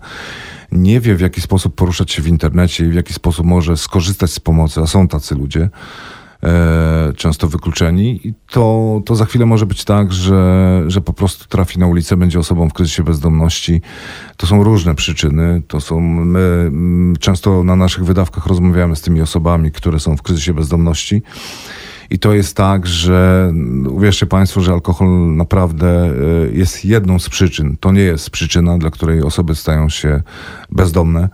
nie 0.72 1.00
wie 1.00 1.16
w 1.16 1.20
jaki 1.20 1.40
sposób 1.40 1.74
poruszać 1.74 2.12
się 2.12 2.22
w 2.22 2.28
internecie 2.28 2.86
i 2.86 2.88
w 2.88 2.94
jaki 2.94 3.14
sposób 3.14 3.46
może 3.46 3.76
skorzystać 3.76 4.30
z 4.30 4.40
pomocy, 4.40 4.80
a 4.80 4.86
są 4.86 5.08
tacy 5.08 5.34
ludzie, 5.34 5.68
e, 6.42 7.12
często 7.16 7.48
wykluczeni, 7.48 8.26
i 8.26 8.34
to, 8.50 9.00
to 9.06 9.16
za 9.16 9.24
chwilę 9.24 9.46
może 9.46 9.66
być 9.66 9.84
tak, 9.84 10.12
że, 10.12 10.82
że 10.86 11.00
po 11.00 11.12
prostu 11.12 11.48
trafi 11.48 11.78
na 11.78 11.86
ulicę, 11.86 12.16
będzie 12.16 12.38
osobą 12.38 12.68
w 12.68 12.72
kryzysie 12.72 13.02
bezdomności. 13.02 13.82
To 14.36 14.46
są 14.46 14.64
różne 14.64 14.94
przyczyny. 14.94 15.62
To 15.68 15.80
są, 15.80 16.00
my 16.00 16.70
często 17.20 17.64
na 17.64 17.76
naszych 17.76 18.04
wydawkach 18.04 18.46
rozmawiamy 18.46 18.96
z 18.96 19.00
tymi 19.00 19.20
osobami, 19.20 19.70
które 19.70 20.00
są 20.00 20.16
w 20.16 20.22
kryzysie 20.22 20.54
bezdomności. 20.54 21.22
I 22.12 22.18
to 22.18 22.32
jest 22.32 22.56
tak, 22.56 22.86
że 22.86 23.46
mm, 23.50 23.86
uwierzcie 23.86 24.26
Państwo, 24.26 24.60
że 24.60 24.72
alkohol 24.72 25.36
naprawdę 25.36 26.10
y, 26.10 26.52
jest 26.54 26.84
jedną 26.84 27.18
z 27.18 27.28
przyczyn. 27.28 27.76
To 27.80 27.92
nie 27.92 28.00
jest 28.00 28.30
przyczyna, 28.30 28.78
dla 28.78 28.90
której 28.90 29.22
osoby 29.22 29.54
stają 29.54 29.88
się 29.88 30.22
bezdomne. 30.70 31.28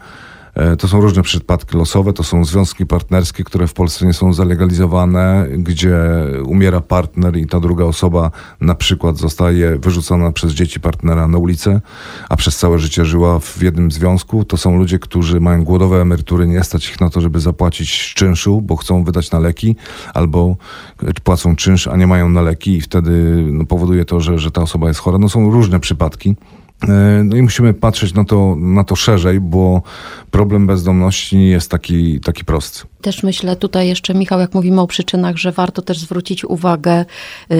E, 0.59 0.77
to 0.77 0.89
są 0.89 1.01
różne 1.01 1.23
przypadki 1.23 1.77
losowe, 1.77 2.13
to 2.13 2.25
są 2.25 2.45
związki 2.45 2.87
partnerskie, 2.87 3.45
które 3.45 3.67
w 3.67 3.73
Polsce 3.73 4.07
nie 4.07 4.13
są 4.13 4.33
zalegalizowane, 4.33 5.47
gdzie 5.59 5.99
umiera 6.47 6.81
partner 6.81 7.37
i 7.37 7.47
ta 7.47 7.61
druga 7.61 7.85
osoba 7.85 8.31
na 8.61 8.75
przykład 8.75 9.17
zostaje 9.17 9.79
wyrzucona 9.79 10.33
przez 10.33 10.53
dzieci 10.53 10.81
partnera 10.81 11.29
na 11.29 11.39
ulicę, 11.39 11.81
a 12.29 12.37
przez 12.37 12.57
całe 12.57 12.79
życie 12.79 13.05
żyła 13.05 13.39
w 13.39 13.63
jednym 13.63 13.91
związku. 13.91 14.45
To 14.45 14.57
są 14.57 14.77
ludzie, 14.77 14.99
którzy 14.99 15.41
mają 15.41 15.65
głodowe 15.65 16.01
emerytury, 16.01 16.47
nie 16.47 16.65
stać 16.65 16.91
ich 16.91 17.01
na 17.01 17.11
to, 17.11 17.21
żeby 17.21 17.41
zapłacić 17.41 18.15
czynszu, 18.15 18.61
bo 18.61 18.77
chcą 18.77 19.05
wydać 19.05 19.31
na 19.31 19.39
leki, 19.39 19.77
albo 20.15 20.57
płacą 21.25 21.57
czynsz, 21.57 21.87
a 21.87 21.97
nie 21.97 22.07
mają 22.07 22.29
na 22.29 22.43
leki 22.43 22.77
i 22.77 22.81
wtedy 22.81 23.45
no, 23.53 23.65
powoduje 23.67 24.05
to, 24.05 24.21
że, 24.21 24.39
że 24.39 24.51
ta 24.51 24.63
osoba 24.63 24.89
jest 24.89 25.01
chora. 25.01 25.19
No 25.19 25.29
są 25.29 25.51
różne 25.51 25.81
przypadki. 25.81 26.37
E, 26.83 27.23
no 27.25 27.37
i 27.37 27.43
musimy 27.43 27.75
patrzeć 27.75 28.15
na 28.15 28.25
to, 28.25 28.57
na 28.59 28.85
to 28.85 28.97
szerzej, 28.97 29.41
bo 29.41 29.83
problem 30.31 30.67
bezdomności 30.67 31.37
nie 31.37 31.49
jest 31.49 31.71
taki, 31.71 32.21
taki 32.21 32.45
prosty. 32.45 32.81
Też 33.01 33.23
myślę 33.23 33.57
tutaj 33.57 33.89
jeszcze, 33.89 34.15
Michał, 34.15 34.41
jak 34.41 34.55
mówimy 34.55 34.81
o 34.81 34.87
przyczynach, 34.87 35.37
że 35.37 35.53
warto 35.53 35.83
też 35.83 35.99
zwrócić 35.99 36.45
uwagę 36.45 37.05
yy, 37.51 37.57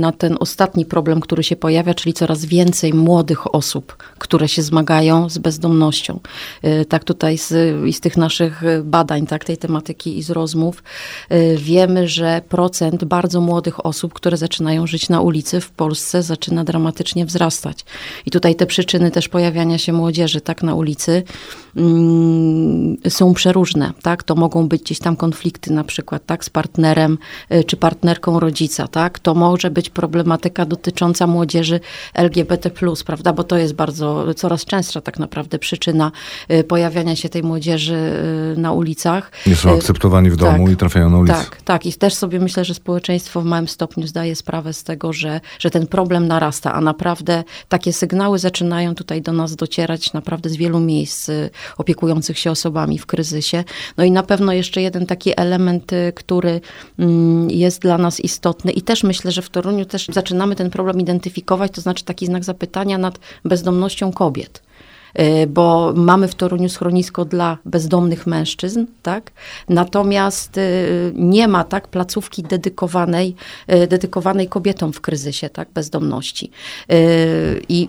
na 0.00 0.12
ten 0.12 0.36
ostatni 0.40 0.84
problem, 0.84 1.20
który 1.20 1.42
się 1.42 1.56
pojawia, 1.56 1.94
czyli 1.94 2.12
coraz 2.12 2.44
więcej 2.44 2.94
młodych 2.94 3.54
osób, 3.54 3.96
które 4.18 4.48
się 4.48 4.62
zmagają 4.62 5.28
z 5.28 5.38
bezdomnością. 5.38 6.20
Yy, 6.62 6.84
tak 6.84 7.04
tutaj 7.04 7.38
z, 7.38 7.48
z 7.96 8.00
tych 8.00 8.16
naszych 8.16 8.62
badań, 8.84 9.26
tak, 9.26 9.44
tej 9.44 9.56
tematyki 9.56 10.18
i 10.18 10.22
z 10.22 10.30
rozmów, 10.30 10.82
yy, 11.30 11.56
wiemy, 11.56 12.08
że 12.08 12.42
procent 12.48 13.04
bardzo 13.04 13.40
młodych 13.40 13.86
osób, 13.86 14.14
które 14.14 14.36
zaczynają 14.36 14.86
żyć 14.86 15.08
na 15.08 15.20
ulicy 15.20 15.60
w 15.60 15.70
Polsce 15.70 16.22
zaczyna 16.22 16.64
dramatycznie 16.64 17.26
wzrastać. 17.26 17.84
I 18.26 18.30
tutaj 18.30 18.54
te 18.54 18.66
przyczyny 18.66 19.10
też 19.10 19.28
pojawiania 19.28 19.78
się 19.78 19.92
młodzieży 19.92 20.40
tak 20.40 20.62
na 20.62 20.74
ulicy 20.74 21.22
mm, 21.76 22.96
są 23.08 23.34
przeróżne 23.34 23.92
tak? 24.04 24.22
To 24.22 24.34
mogą 24.34 24.68
być 24.68 24.82
gdzieś 24.82 24.98
tam 24.98 25.16
konflikty 25.16 25.72
na 25.72 25.84
przykład, 25.84 26.26
tak? 26.26 26.44
Z 26.44 26.50
partnerem 26.50 27.18
y, 27.52 27.64
czy 27.64 27.76
partnerką 27.76 28.40
rodzica, 28.40 28.88
tak? 28.88 29.18
To 29.18 29.34
może 29.34 29.70
być 29.70 29.90
problematyka 29.90 30.66
dotycząca 30.66 31.26
młodzieży 31.26 31.80
LGBT+, 32.14 32.70
prawda? 33.06 33.32
Bo 33.32 33.44
to 33.44 33.56
jest 33.56 33.74
bardzo, 33.74 34.34
coraz 34.34 34.64
częstsza 34.64 35.00
tak 35.00 35.18
naprawdę 35.18 35.58
przyczyna 35.58 36.12
y, 36.50 36.64
pojawiania 36.64 37.16
się 37.16 37.28
tej 37.28 37.42
młodzieży 37.42 37.94
y, 38.56 38.60
na 38.60 38.72
ulicach. 38.72 39.30
Nie 39.46 39.56
są 39.56 39.74
akceptowani 39.74 40.30
w 40.30 40.36
domu 40.36 40.64
tak, 40.64 40.74
i 40.74 40.76
trafiają 40.76 41.10
na 41.10 41.18
ulicę. 41.18 41.34
Tak, 41.34 41.62
tak. 41.62 41.86
I 41.86 41.92
też 41.92 42.14
sobie 42.14 42.40
myślę, 42.40 42.64
że 42.64 42.74
społeczeństwo 42.74 43.40
w 43.40 43.44
małym 43.44 43.68
stopniu 43.68 44.06
zdaje 44.06 44.36
sprawę 44.36 44.72
z 44.72 44.84
tego, 44.84 45.12
że, 45.12 45.40
że 45.58 45.70
ten 45.70 45.86
problem 45.86 46.28
narasta, 46.28 46.74
a 46.74 46.80
naprawdę 46.80 47.44
takie 47.68 47.92
sygnały 47.92 48.38
zaczynają 48.38 48.94
tutaj 48.94 49.22
do 49.22 49.32
nas 49.32 49.56
docierać 49.56 50.12
naprawdę 50.12 50.50
z 50.50 50.56
wielu 50.56 50.80
miejsc 50.80 51.30
opiekujących 51.78 52.38
się 52.38 52.50
osobami 52.50 52.98
w 52.98 53.06
kryzysie. 53.06 53.64
No 53.96 54.04
i 54.04 54.10
na 54.10 54.22
pewno 54.22 54.52
jeszcze 54.52 54.82
jeden 54.82 55.06
taki 55.06 55.40
element, 55.40 55.92
y, 55.92 56.12
który 56.16 56.60
mm, 56.98 57.50
jest 57.50 57.80
dla 57.80 57.98
nas 57.98 58.20
istotny 58.20 58.72
i 58.72 58.82
też 58.82 59.02
myślę, 59.02 59.32
że 59.32 59.42
w 59.42 59.50
Toruniu 59.50 59.84
też 59.84 60.06
zaczynamy 60.06 60.56
ten 60.56 60.70
problem 60.70 61.00
identyfikować, 61.00 61.72
to 61.72 61.80
znaczy 61.80 62.04
taki 62.04 62.26
znak 62.26 62.44
zapytania 62.44 62.98
nad 62.98 63.18
bezdomnością 63.44 64.12
kobiet. 64.12 64.62
Y, 65.20 65.46
bo 65.46 65.92
mamy 65.96 66.28
w 66.28 66.34
Toruniu 66.34 66.68
schronisko 66.68 67.24
dla 67.24 67.58
bezdomnych 67.64 68.26
mężczyzn, 68.26 68.84
tak? 69.02 69.32
Natomiast 69.68 70.58
y, 70.58 71.12
nie 71.14 71.48
ma 71.48 71.64
tak 71.64 71.88
placówki 71.88 72.42
dedykowanej, 72.42 73.34
y, 73.72 73.86
dedykowanej 73.86 74.48
kobietom 74.48 74.92
w 74.92 75.00
kryzysie, 75.00 75.48
tak? 75.48 75.68
Bezdomności. 75.74 76.50
I 77.68 77.88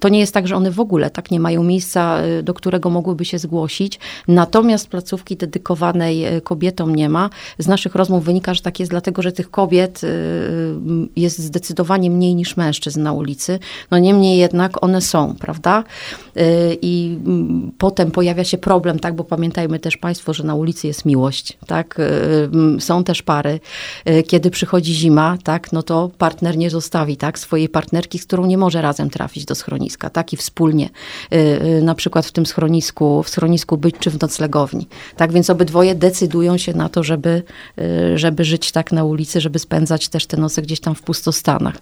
to 0.00 0.08
nie 0.08 0.18
jest 0.18 0.34
tak, 0.34 0.48
że 0.48 0.56
one 0.56 0.70
w 0.70 0.80
ogóle 0.80 1.10
tak 1.10 1.30
nie 1.30 1.40
mają 1.40 1.62
miejsca, 1.62 2.18
do 2.42 2.54
którego 2.54 2.90
mogłyby 2.90 3.24
się 3.24 3.38
zgłosić. 3.38 3.98
Natomiast 4.28 4.88
placówki 4.88 5.36
dedykowanej 5.36 6.24
kobietom 6.42 6.94
nie 6.94 7.08
ma. 7.08 7.30
Z 7.58 7.66
naszych 7.66 7.94
rozmów 7.94 8.24
wynika, 8.24 8.54
że 8.54 8.62
tak 8.62 8.80
jest 8.80 8.90
dlatego, 8.90 9.22
że 9.22 9.32
tych 9.32 9.50
kobiet 9.50 10.00
jest 11.16 11.38
zdecydowanie 11.38 12.10
mniej 12.10 12.34
niż 12.34 12.56
mężczyzn 12.56 13.02
na 13.02 13.12
ulicy. 13.12 13.58
No 13.90 13.98
niemniej 13.98 14.38
jednak 14.38 14.84
one 14.84 15.00
są, 15.00 15.34
prawda? 15.38 15.84
I 16.82 17.18
potem 17.78 18.10
pojawia 18.10 18.44
się 18.44 18.58
problem, 18.58 18.98
tak, 18.98 19.14
bo 19.14 19.24
pamiętajmy 19.24 19.78
też 19.78 19.96
Państwo, 19.96 20.34
że 20.34 20.44
na 20.44 20.54
ulicy 20.54 20.86
jest 20.86 21.04
miłość, 21.04 21.58
tak, 21.66 22.00
mm, 22.52 22.80
są 22.80 23.04
też 23.04 23.22
pary, 23.22 23.60
y, 24.08 24.22
kiedy 24.22 24.50
przychodzi 24.50 24.94
zima, 24.94 25.38
tak, 25.44 25.72
no 25.72 25.82
to 25.82 26.10
partner 26.18 26.56
nie 26.56 26.70
zostawi, 26.70 27.16
tak, 27.16 27.38
swojej 27.38 27.68
partnerki, 27.68 28.18
z 28.18 28.26
którą 28.26 28.46
nie 28.46 28.58
może 28.58 28.82
razem 28.82 29.10
trafić 29.10 29.44
do 29.44 29.54
schroniska, 29.54 30.10
tak, 30.10 30.32
i 30.32 30.36
wspólnie, 30.36 30.90
y, 31.32 31.82
na 31.82 31.94
przykład 31.94 32.26
w 32.26 32.32
tym 32.32 32.46
schronisku, 32.46 33.22
w 33.22 33.28
schronisku 33.28 33.76
być, 33.76 33.94
czy 33.98 34.10
w 34.10 34.20
noclegowni, 34.20 34.88
tak, 35.16 35.32
więc 35.32 35.50
obydwoje 35.50 35.94
decydują 35.94 36.56
się 36.56 36.74
na 36.74 36.88
to, 36.88 37.02
żeby, 37.02 37.42
żeby 38.14 38.44
żyć 38.44 38.72
tak 38.72 38.92
na 38.92 39.04
ulicy, 39.04 39.40
żeby 39.40 39.58
spędzać 39.58 40.08
też 40.08 40.26
te 40.26 40.36
noce 40.36 40.62
gdzieś 40.62 40.80
tam 40.80 40.94
w 40.94 41.02
pustostanach. 41.02 41.78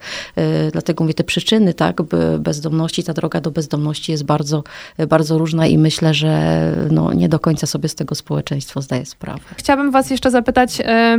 Dlatego 0.73 1.05
mówię, 1.05 1.15
te 1.15 1.25
przyczyny, 1.25 1.75
tak, 1.75 2.03
bezdomności, 2.39 3.05
ta 3.05 3.13
droga 3.13 3.41
do 3.41 3.51
bezdomności 3.51 4.13
jest 4.13 4.25
bardzo, 4.25 4.65
bardzo 5.09 5.39
różna 5.39 5.67
i 5.67 5.79
myślę, 5.79 6.15
że 6.15 6.63
no, 6.91 7.13
nie 7.13 7.29
do 7.29 7.39
końca 7.39 7.67
sobie 7.67 7.89
z 7.89 7.95
tego 7.95 8.15
społeczeństwo 8.15 8.83
zdaje 8.83 9.07
sprawę. 9.07 9.41
Chciałabym 9.57 9.91
Was 9.91 10.11
jeszcze 10.11 10.31
zapytać 10.31 10.81
e, 10.81 11.19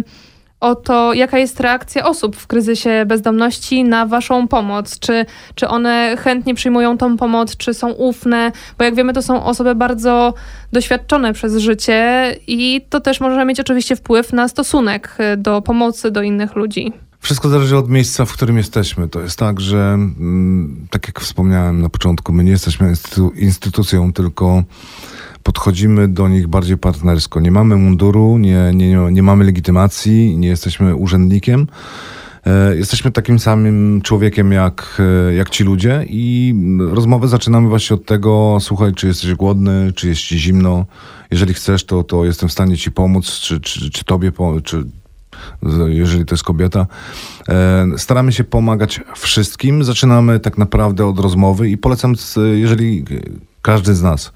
o 0.64 0.76
to, 0.76 1.14
jaka 1.14 1.38
jest 1.38 1.60
reakcja 1.60 2.06
osób 2.06 2.36
w 2.36 2.48
kryzysie 2.48 3.06
bezdomności 3.06 3.84
na 3.84 4.06
Waszą 4.06 4.48
pomoc. 4.48 5.00
Czy, 5.00 5.26
czy 5.56 5.68
one 5.68 6.16
chętnie 6.20 6.56
przyjmują 6.56 6.98
tą 6.98 7.18
pomoc, 7.18 7.58
czy 7.58 7.74
są 7.74 7.92
ufne? 7.92 8.52
Bo 8.78 8.84
jak 8.84 8.96
wiemy, 8.96 9.14
to 9.14 9.22
są 9.22 9.46
osoby 9.46 9.76
bardzo 9.76 10.34
doświadczone 10.72 11.34
przez 11.34 11.58
życie 11.58 12.32
i 12.48 12.82
to 12.90 13.02
też 13.02 13.20
może 13.20 13.46
mieć 13.46 13.60
oczywiście 13.60 13.96
wpływ 13.96 14.34
na 14.34 14.48
stosunek 14.48 15.18
do 15.38 15.62
pomocy 15.62 16.12
do 16.12 16.22
innych 16.22 16.56
ludzi. 16.56 16.94
Wszystko 17.24 17.50
zależy 17.50 17.78
od 17.78 17.90
miejsca, 17.90 18.26
w 18.26 18.34
którym 18.34 18.58
jesteśmy. 18.58 19.10
To 19.10 19.22
jest 19.22 19.40
tak, 19.40 19.62
że 19.62 19.78
mm, 19.78 20.88
tak 20.90 21.08
jak 21.08 21.20
wspomniałem 21.20 21.82
na 21.82 21.90
początku, 21.90 22.34
my 22.34 22.44
nie 22.44 22.52
jesteśmy 22.52 22.90
instytu 22.90 23.32
instytucją, 23.36 24.14
tylko 24.14 24.64
podchodzimy 25.44 26.08
do 26.08 26.28
nich 26.28 26.48
bardziej 26.48 26.78
partnersko. 26.78 27.40
Nie 27.40 27.52
mamy 27.52 27.76
munduru, 27.76 28.38
nie, 28.38 28.72
nie, 28.74 28.98
nie 29.12 29.24
mamy 29.24 29.46
legitymacji, 29.46 30.38
nie 30.38 30.48
jesteśmy 30.48 30.96
urzędnikiem. 30.96 31.68
E, 32.46 32.76
jesteśmy 32.76 33.12
takim 33.12 33.40
samym 33.40 34.02
człowiekiem 34.02 34.52
jak, 34.52 35.02
e, 35.30 35.34
jak 35.34 35.50
ci 35.50 35.64
ludzie 35.64 36.06
i 36.10 36.56
rozmowę 36.80 37.28
zaczynamy 37.28 37.70
właśnie 37.70 37.94
od 37.94 38.06
tego, 38.06 38.58
słuchaj, 38.62 38.94
czy 38.94 39.08
jesteś 39.08 39.34
głodny, 39.34 39.92
czy 39.96 40.08
jest 40.08 40.22
ci 40.22 40.40
zimno. 40.40 40.86
Jeżeli 41.32 41.54
chcesz, 41.54 41.84
to, 41.84 42.04
to 42.04 42.26
jestem 42.26 42.50
w 42.50 42.52
stanie 42.52 42.78
ci 42.78 42.92
pomóc, 42.92 43.40
czy, 43.40 43.60
czy, 43.60 43.92
czy 43.92 44.06
tobie, 44.06 44.32
czy 44.64 44.84
jeżeli 45.88 46.26
to 46.26 46.36
jest 46.36 46.44
kobieta. 46.44 46.88
E, 47.50 47.86
staramy 47.98 48.32
się 48.32 48.44
pomagać 48.44 49.02
wszystkim. 49.16 49.84
Zaczynamy 49.84 50.40
tak 50.40 50.58
naprawdę 50.58 51.06
od 51.06 51.20
rozmowy 51.20 51.70
i 51.70 51.78
polecam, 51.78 52.14
jeżeli 52.54 53.06
każdy 53.62 53.96
z 53.96 54.02
nas 54.02 54.32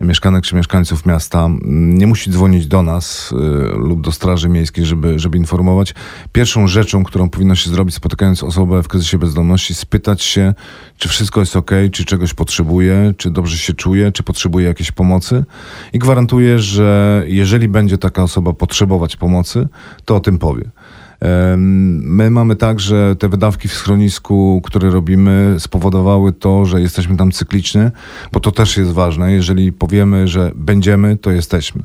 mieszkanek 0.00 0.44
czy 0.44 0.56
mieszkańców 0.56 1.06
miasta 1.06 1.48
nie 1.64 2.06
musi 2.06 2.30
dzwonić 2.30 2.66
do 2.66 2.82
nas 2.82 3.32
y, 3.32 3.34
lub 3.76 4.00
do 4.00 4.12
Straży 4.12 4.48
Miejskiej, 4.48 4.86
żeby, 4.86 5.18
żeby 5.18 5.38
informować. 5.38 5.94
Pierwszą 6.32 6.66
rzeczą, 6.66 7.04
którą 7.04 7.30
powinno 7.30 7.54
się 7.54 7.70
zrobić, 7.70 7.94
spotykając 7.94 8.42
osobę 8.42 8.82
w 8.82 8.88
kryzysie 8.88 9.18
bezdomności, 9.18 9.74
spytać 9.74 10.22
się, 10.22 10.54
czy 10.98 11.08
wszystko 11.08 11.40
jest 11.40 11.56
ok, 11.56 11.70
czy 11.92 12.04
czegoś 12.04 12.34
potrzebuje, 12.34 13.14
czy 13.16 13.30
dobrze 13.30 13.56
się 13.56 13.72
czuje, 13.72 14.12
czy 14.12 14.22
potrzebuje 14.22 14.66
jakiejś 14.66 14.92
pomocy. 14.92 15.44
I 15.92 15.98
gwarantuję, 15.98 16.58
że 16.58 17.22
jeżeli 17.26 17.68
będzie 17.68 17.98
taka 17.98 18.22
osoba 18.22 18.52
potrzebować 18.52 19.16
pomocy, 19.16 19.68
to 20.04 20.16
o 20.16 20.20
tym 20.20 20.38
powie. 20.38 20.70
My 22.00 22.30
mamy 22.30 22.56
tak, 22.56 22.80
że 22.80 23.16
te 23.16 23.28
wydawki 23.28 23.68
w 23.68 23.74
schronisku, 23.74 24.62
które 24.64 24.90
robimy, 24.90 25.56
spowodowały 25.58 26.32
to, 26.32 26.66
że 26.66 26.80
jesteśmy 26.80 27.16
tam 27.16 27.32
cyklicznie, 27.32 27.90
bo 28.32 28.40
to 28.40 28.52
też 28.52 28.76
jest 28.76 28.90
ważne. 28.90 29.32
Jeżeli 29.32 29.72
powiemy, 29.72 30.28
że 30.28 30.52
będziemy, 30.54 31.16
to 31.16 31.30
jesteśmy. 31.30 31.82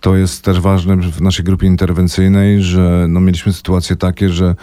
To 0.00 0.16
jest 0.16 0.44
też 0.44 0.60
ważne 0.60 0.96
w 0.96 1.20
naszej 1.20 1.44
grupie 1.44 1.66
interwencyjnej, 1.66 2.62
że 2.62 3.06
no, 3.08 3.20
mieliśmy 3.20 3.52
sytuacje 3.52 3.96
takie, 3.96 4.28
że 4.28 4.54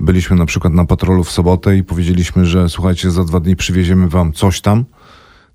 byliśmy 0.00 0.36
na 0.36 0.46
przykład 0.46 0.72
na 0.72 0.84
patrolu 0.84 1.24
w 1.24 1.32
sobotę 1.32 1.76
i 1.76 1.84
powiedzieliśmy, 1.84 2.46
że 2.46 2.68
słuchajcie, 2.68 3.10
za 3.10 3.24
dwa 3.24 3.40
dni 3.40 3.56
przywieziemy 3.56 4.08
wam 4.08 4.32
coś 4.32 4.60
tam. 4.60 4.84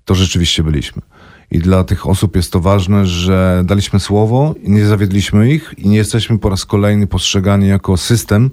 To 0.04 0.14
rzeczywiście 0.14 0.62
byliśmy. 0.62 1.02
I 1.50 1.58
dla 1.58 1.84
tych 1.84 2.06
osób 2.06 2.36
jest 2.36 2.52
to 2.52 2.60
ważne, 2.60 3.06
że 3.06 3.62
daliśmy 3.66 4.00
słowo, 4.00 4.54
nie 4.62 4.86
zawiedliśmy 4.86 5.50
ich 5.50 5.74
i 5.78 5.88
nie 5.88 5.96
jesteśmy 5.96 6.38
po 6.38 6.48
raz 6.48 6.64
kolejny 6.64 7.06
postrzegani 7.06 7.68
jako 7.68 7.96
system, 7.96 8.50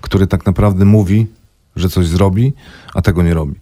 który 0.00 0.26
tak 0.26 0.46
naprawdę 0.46 0.84
mówi, 0.84 1.26
że 1.76 1.88
coś 1.88 2.06
zrobi, 2.06 2.52
a 2.94 3.02
tego 3.02 3.22
nie 3.22 3.34
robi. 3.34 3.54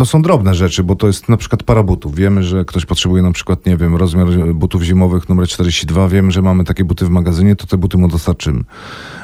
To 0.00 0.06
są 0.06 0.22
drobne 0.22 0.54
rzeczy, 0.54 0.84
bo 0.84 0.96
to 0.96 1.06
jest 1.06 1.28
na 1.28 1.36
przykład 1.36 1.62
para 1.62 1.82
butów. 1.82 2.14
Wiemy, 2.14 2.42
że 2.42 2.64
ktoś 2.64 2.86
potrzebuje 2.86 3.22
na 3.22 3.32
przykład, 3.32 3.66
nie 3.66 3.76
wiem, 3.76 3.96
rozmiar 3.96 4.26
butów 4.54 4.82
zimowych 4.82 5.28
numer 5.28 5.48
42. 5.48 6.08
Wiemy, 6.08 6.32
że 6.32 6.42
mamy 6.42 6.64
takie 6.64 6.84
buty 6.84 7.06
w 7.06 7.10
magazynie, 7.10 7.56
to 7.56 7.66
te 7.66 7.76
buty 7.76 7.98
mu 7.98 8.08
dostarczymy. 8.08 8.64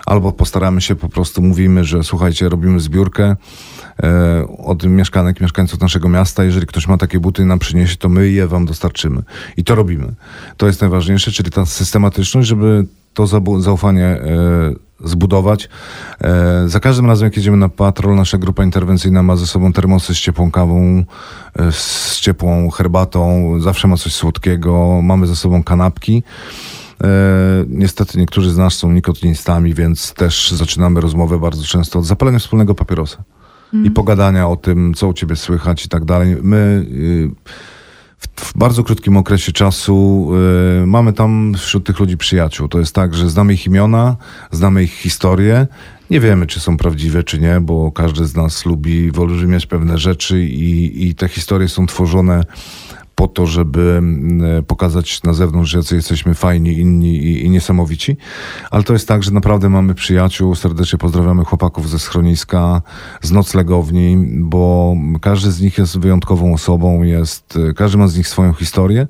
Albo 0.07 0.33
postaramy 0.33 0.81
się, 0.81 0.95
po 0.95 1.09
prostu 1.09 1.43
mówimy, 1.43 1.85
że 1.85 2.05
słuchajcie, 2.05 2.49
robimy 2.49 2.81
zbiórkę 2.81 3.37
e, 4.03 4.47
od 4.59 4.85
mieszkanek, 4.85 5.41
mieszkańców 5.41 5.81
naszego 5.81 6.09
miasta. 6.09 6.45
Jeżeli 6.45 6.67
ktoś 6.67 6.89
ma 6.89 6.99
takie 6.99 7.21
buty 7.21 7.43
i 7.43 7.47
nam 7.47 7.59
przyniesie, 7.59 7.97
to 7.97 8.09
my 8.09 8.31
je 8.31 8.47
wam 8.47 8.67
dostarczymy. 8.67 9.23
I 9.57 9.65
to 9.65 9.75
robimy. 9.75 10.15
To 10.57 10.67
jest 10.67 10.81
najważniejsze, 10.81 11.33
czyli 11.33 11.51
ta 11.51 11.67
systematyczność, 11.67 12.49
żeby 12.49 12.87
to 13.15 13.27
zaufanie 13.61 14.05
e, 14.05 14.86
zbudować. 15.05 15.69
E, 16.21 16.69
za 16.69 16.81
każdym 16.81 17.07
razem, 17.07 17.25
jak 17.25 17.37
jedziemy 17.37 17.57
na 17.57 17.69
patrol, 17.69 18.17
nasza 18.17 18.39
grupa 18.39 18.65
interwencyjna 18.65 19.23
ma 19.23 19.37
ze 19.37 19.47
sobą 19.47 19.73
termosy 19.73 20.15
z 20.15 20.19
ciepłą 20.19 20.51
kawą, 20.51 21.05
e, 21.59 21.73
z 21.73 22.21
ciepłą 22.21 22.71
herbatą, 22.71 23.53
zawsze 23.61 23.89
ma 23.89 23.97
coś 23.97 24.15
słodkiego, 24.15 25.03
mamy 25.03 25.27
ze 25.27 25.37
sobą 25.37 25.63
kanapki. 25.63 26.23
E, 27.05 27.09
niestety 27.69 28.19
niektórzy 28.19 28.51
z 28.51 28.57
nas 28.57 28.75
są 28.75 28.93
nikotinistami, 28.93 29.75
więc 29.75 30.15
też 30.15 30.51
zaczynamy 30.51 31.01
rozmowę 31.01 31.39
bardzo 31.39 31.65
często 31.65 31.99
od 31.99 32.05
zapalenia 32.05 32.39
wspólnego 32.39 32.75
papierosa 32.75 33.25
mm. 33.75 33.87
i 33.87 33.91
pogadania 33.91 34.49
o 34.49 34.57
tym, 34.57 34.95
co 34.95 35.09
u 35.09 35.13
ciebie 35.13 35.37
słychać 35.37 35.85
i 35.85 35.89
tak 35.89 36.05
dalej. 36.05 36.37
My... 36.43 36.87
W 38.41 38.59
bardzo 38.59 38.85
krótkim 38.85 39.17
okresie 39.17 39.53
czasu 39.53 40.29
y, 40.83 40.87
mamy 40.87 41.13
tam 41.13 41.55
wśród 41.59 41.87
tych 41.87 41.99
ludzi 42.01 42.17
przyjaciół. 42.17 42.69
To 42.69 42.79
jest 42.79 42.95
tak, 42.95 43.15
że 43.15 43.31
znamy 43.31 43.55
ich 43.55 43.67
imiona, 43.67 44.17
znamy 44.51 44.83
ich 44.83 44.93
historię. 44.93 45.67
Nie 46.11 46.21
wiemy, 46.21 46.47
czy 46.47 46.61
są 46.61 46.77
prawdziwe, 46.77 47.23
czy 47.23 47.39
nie, 47.39 47.61
bo 47.61 47.93
każdy 47.93 48.27
z 48.27 48.35
nas 48.35 48.67
lubi 48.67 49.11
wyolbrzymiać 49.11 49.67
pewne 49.67 49.99
rzeczy 49.99 50.45
i, 50.45 51.07
i 51.09 51.15
te 51.15 51.29
historie 51.29 51.69
są 51.69 51.87
tworzone 51.87 52.45
po 53.17 53.29
to, 53.29 53.47
żeby 53.47 53.97
mm, 53.99 54.65
pokazać 54.65 55.23
na 55.23 55.33
zewnątrz, 55.33 55.71
że 55.71 55.97
jesteśmy 55.97 56.35
fajni, 56.35 56.79
inni 56.79 57.17
i, 57.17 57.45
i, 57.45 57.51
niesamowici. 57.51 58.17
Ale 58.71 58.83
to 58.83 58.93
jest 58.93 59.09
tak, 59.09 59.23
że 59.23 59.31
naprawdę 59.31 59.69
mamy 59.69 59.95
przyjaciół. 59.95 60.55
Serdecznie 60.55 60.99
pozdrawiamy 60.99 61.45
chłopaków 61.45 61.91
ze 61.91 61.99
schroniska, 61.99 62.83
z 63.23 63.33
noclegowni, 63.33 64.17
bo 64.39 64.97
każdy 65.21 65.53
z 65.53 65.61
nich 65.61 65.79
jest 65.79 65.99
wyjątkową 65.99 66.55
osobą, 66.55 67.03
jest, 67.03 67.59
każdy 67.77 67.99
ma 67.99 68.09
z 68.09 68.17
nich 68.17 68.29
swoją 68.29 68.53
historię 68.53 69.07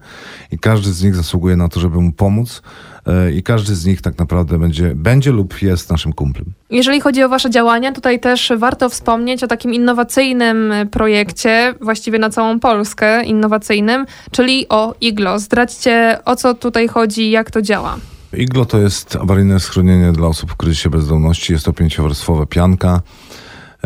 i 0.52 0.58
każdy 0.58 0.92
z 0.92 1.02
nich 1.02 1.14
zasługuje 1.14 1.56
na 1.56 1.68
to, 1.68 1.80
żeby 1.80 2.00
mu 2.00 2.12
pomóc. 2.12 2.62
E, 3.06 3.32
i 3.32 3.42
każdy 3.42 3.74
z 3.74 3.86
nich 3.86 4.02
tak 4.02 4.18
naprawdę 4.18 4.58
będzie, 4.58 4.94
będzie 4.94 5.32
lub 5.32 5.62
jest 5.62 5.90
naszym 5.90 6.12
kumplem. 6.12 6.46
Jeżeli 6.70 7.00
chodzi 7.00 7.22
o 7.22 7.28
Wasze 7.28 7.50
działania, 7.50 7.92
tutaj 7.92 8.20
też 8.20 8.52
warto 8.58 8.88
wspomnieć 8.88 9.44
o 9.44 9.46
takim 9.46 9.74
innowacyjnym 9.74 10.72
projekcie, 10.90 11.74
właściwie 11.80 12.18
na 12.18 12.30
całą 12.30 12.60
Polskę 12.60 13.24
innowacyjnym, 13.24 14.06
czyli 14.30 14.68
o 14.68 14.94
IGLO. 15.00 15.38
Zdradźcie, 15.38 16.18
o 16.24 16.36
co 16.36 16.54
tutaj 16.54 16.88
chodzi, 16.88 17.30
jak 17.30 17.50
to 17.50 17.62
działa. 17.62 17.96
IGLO 18.32 18.64
to 18.64 18.78
jest 18.78 19.16
awaryjne 19.16 19.60
schronienie 19.60 20.12
dla 20.12 20.28
osób 20.28 20.50
w 20.52 20.56
kryzysie 20.56 20.90
bezdomności. 20.90 21.52
Jest 21.52 21.64
to 21.64 21.72
pięciowarstwowa 21.72 22.46
pianka, 22.46 23.00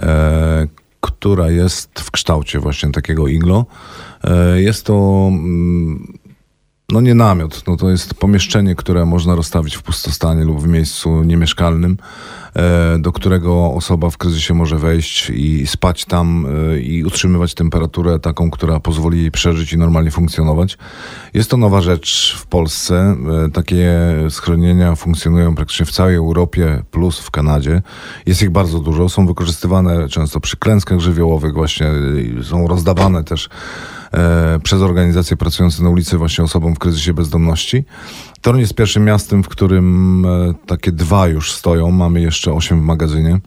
e, 0.02 0.66
która 1.00 1.50
jest 1.50 2.00
w 2.00 2.10
kształcie 2.10 2.58
właśnie 2.58 2.92
takiego 2.92 3.28
iglo. 3.28 3.66
E, 4.24 4.62
jest 4.62 4.86
to 4.86 5.28
mm, 5.28 6.18
no 6.92 7.00
nie 7.00 7.14
namiot, 7.14 7.62
no 7.66 7.76
to 7.76 7.90
jest 7.90 8.14
pomieszczenie, 8.14 8.74
które 8.74 9.06
można 9.06 9.34
rozstawić 9.34 9.76
w 9.76 9.82
pustostanie 9.82 10.44
lub 10.44 10.62
w 10.62 10.66
miejscu 10.66 11.22
niemieszkalnym, 11.22 11.96
e, 12.56 12.98
do 12.98 13.12
którego 13.12 13.72
osoba 13.72 14.10
w 14.10 14.16
kryzysie 14.16 14.54
może 14.54 14.78
wejść 14.78 15.30
i 15.30 15.66
spać 15.66 16.04
tam 16.04 16.46
e, 16.72 16.80
i 16.80 17.04
utrzymywać 17.04 17.54
temperaturę 17.54 18.18
taką, 18.18 18.50
która 18.50 18.80
pozwoli 18.80 19.20
jej 19.20 19.30
przeżyć 19.30 19.72
i 19.72 19.78
normalnie 19.78 20.10
funkcjonować. 20.10 20.78
Jest 21.34 21.50
to 21.50 21.56
nowa 21.56 21.80
rzecz 21.80 22.36
w 22.38 22.46
Polsce. 22.46 23.16
E, 23.46 23.50
takie 23.50 23.90
schronienia 24.30 24.94
funkcjonują 24.96 25.54
praktycznie 25.54 25.86
w 25.86 25.90
całej 25.90 26.16
Europie 26.16 26.82
plus 26.90 27.20
w 27.20 27.30
Kanadzie. 27.30 27.82
Jest 28.26 28.42
ich 28.42 28.50
bardzo 28.50 28.78
dużo. 28.78 29.08
Są 29.08 29.26
wykorzystywane 29.26 30.08
często 30.08 30.40
przy 30.40 30.56
klęskach 30.56 31.00
żywiołowych 31.00 31.54
właśnie. 31.54 31.86
Są 32.42 32.68
rozdawane 32.68 33.24
też 33.24 33.48
przez 34.62 34.80
organizacje 34.82 35.36
pracujące 35.36 35.82
na 35.82 35.90
ulicy 35.90 36.18
właśnie 36.18 36.44
osobom 36.44 36.74
w 36.74 36.78
kryzysie 36.78 37.14
bezdomności. 37.14 37.84
Toruń 38.40 38.60
jest 38.60 38.74
pierwszym 38.74 39.04
miastem, 39.04 39.42
w 39.42 39.48
którym 39.48 40.24
e, 40.26 40.54
takie 40.66 40.92
dwa 40.92 41.28
już 41.28 41.52
stoją. 41.52 41.90
Mamy 41.90 42.20
jeszcze 42.20 42.52
osiem 42.52 42.80
w 42.80 42.84
magazynie. 42.84 43.40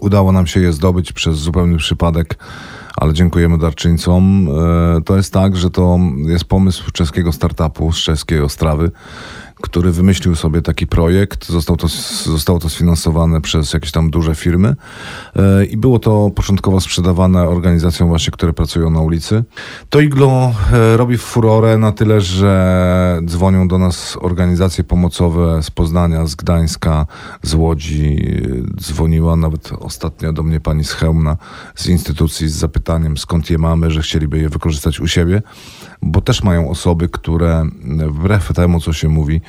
Udało 0.00 0.32
nam 0.32 0.46
się 0.46 0.60
je 0.60 0.72
zdobyć 0.72 1.12
przez 1.12 1.36
zupełny 1.36 1.76
przypadek, 1.76 2.38
ale 2.96 3.14
dziękujemy 3.14 3.58
darczyńcom. 3.58 4.48
E, 4.98 5.00
to 5.02 5.16
jest 5.16 5.32
tak, 5.32 5.56
że 5.56 5.70
to 5.70 5.98
jest 6.26 6.44
pomysł 6.44 6.90
czeskiego 6.90 7.32
startupu 7.32 7.92
z 7.92 7.96
czeskiej 7.96 8.40
Ostrawy 8.40 8.90
który 9.60 9.92
wymyślił 9.92 10.34
sobie 10.34 10.62
taki 10.62 10.86
projekt. 10.86 11.46
Został 11.46 11.76
to, 11.76 11.88
zostało 12.24 12.58
to 12.58 12.68
sfinansowane 12.68 13.40
przez 13.40 13.72
jakieś 13.72 13.92
tam 13.92 14.10
duże 14.10 14.34
firmy 14.34 14.76
e, 15.36 15.64
i 15.64 15.76
było 15.76 15.98
to 15.98 16.30
początkowo 16.34 16.80
sprzedawane 16.80 17.48
organizacjom 17.48 18.08
właśnie, 18.08 18.30
które 18.30 18.52
pracują 18.52 18.90
na 18.90 19.00
ulicy. 19.00 19.44
To 19.90 20.00
iglo 20.00 20.52
e, 20.72 20.96
robi 20.96 21.18
furorę 21.18 21.78
na 21.78 21.92
tyle, 21.92 22.20
że 22.20 23.20
dzwonią 23.24 23.68
do 23.68 23.78
nas 23.78 24.18
organizacje 24.20 24.84
pomocowe 24.84 25.62
z 25.62 25.70
Poznania, 25.70 26.26
z 26.26 26.34
Gdańska, 26.34 27.06
z 27.42 27.54
Łodzi. 27.54 28.40
Dzwoniła 28.80 29.36
nawet 29.36 29.70
ostatnio 29.80 30.32
do 30.32 30.42
mnie 30.42 30.60
pani 30.60 30.84
z 30.84 30.92
Chełmna 30.92 31.36
z 31.74 31.86
instytucji 31.86 32.48
z 32.48 32.52
zapytaniem 32.52 33.16
skąd 33.16 33.50
je 33.50 33.58
mamy, 33.58 33.90
że 33.90 34.02
chcieliby 34.02 34.38
je 34.38 34.48
wykorzystać 34.48 35.00
u 35.00 35.06
siebie 35.06 35.42
bo 36.02 36.20
też 36.20 36.42
mają 36.42 36.70
osoby, 36.70 37.08
które 37.08 37.64
wbrew 38.08 38.52
temu, 38.54 38.80
co 38.80 38.92
się 38.92 39.08
mówi, 39.08 39.40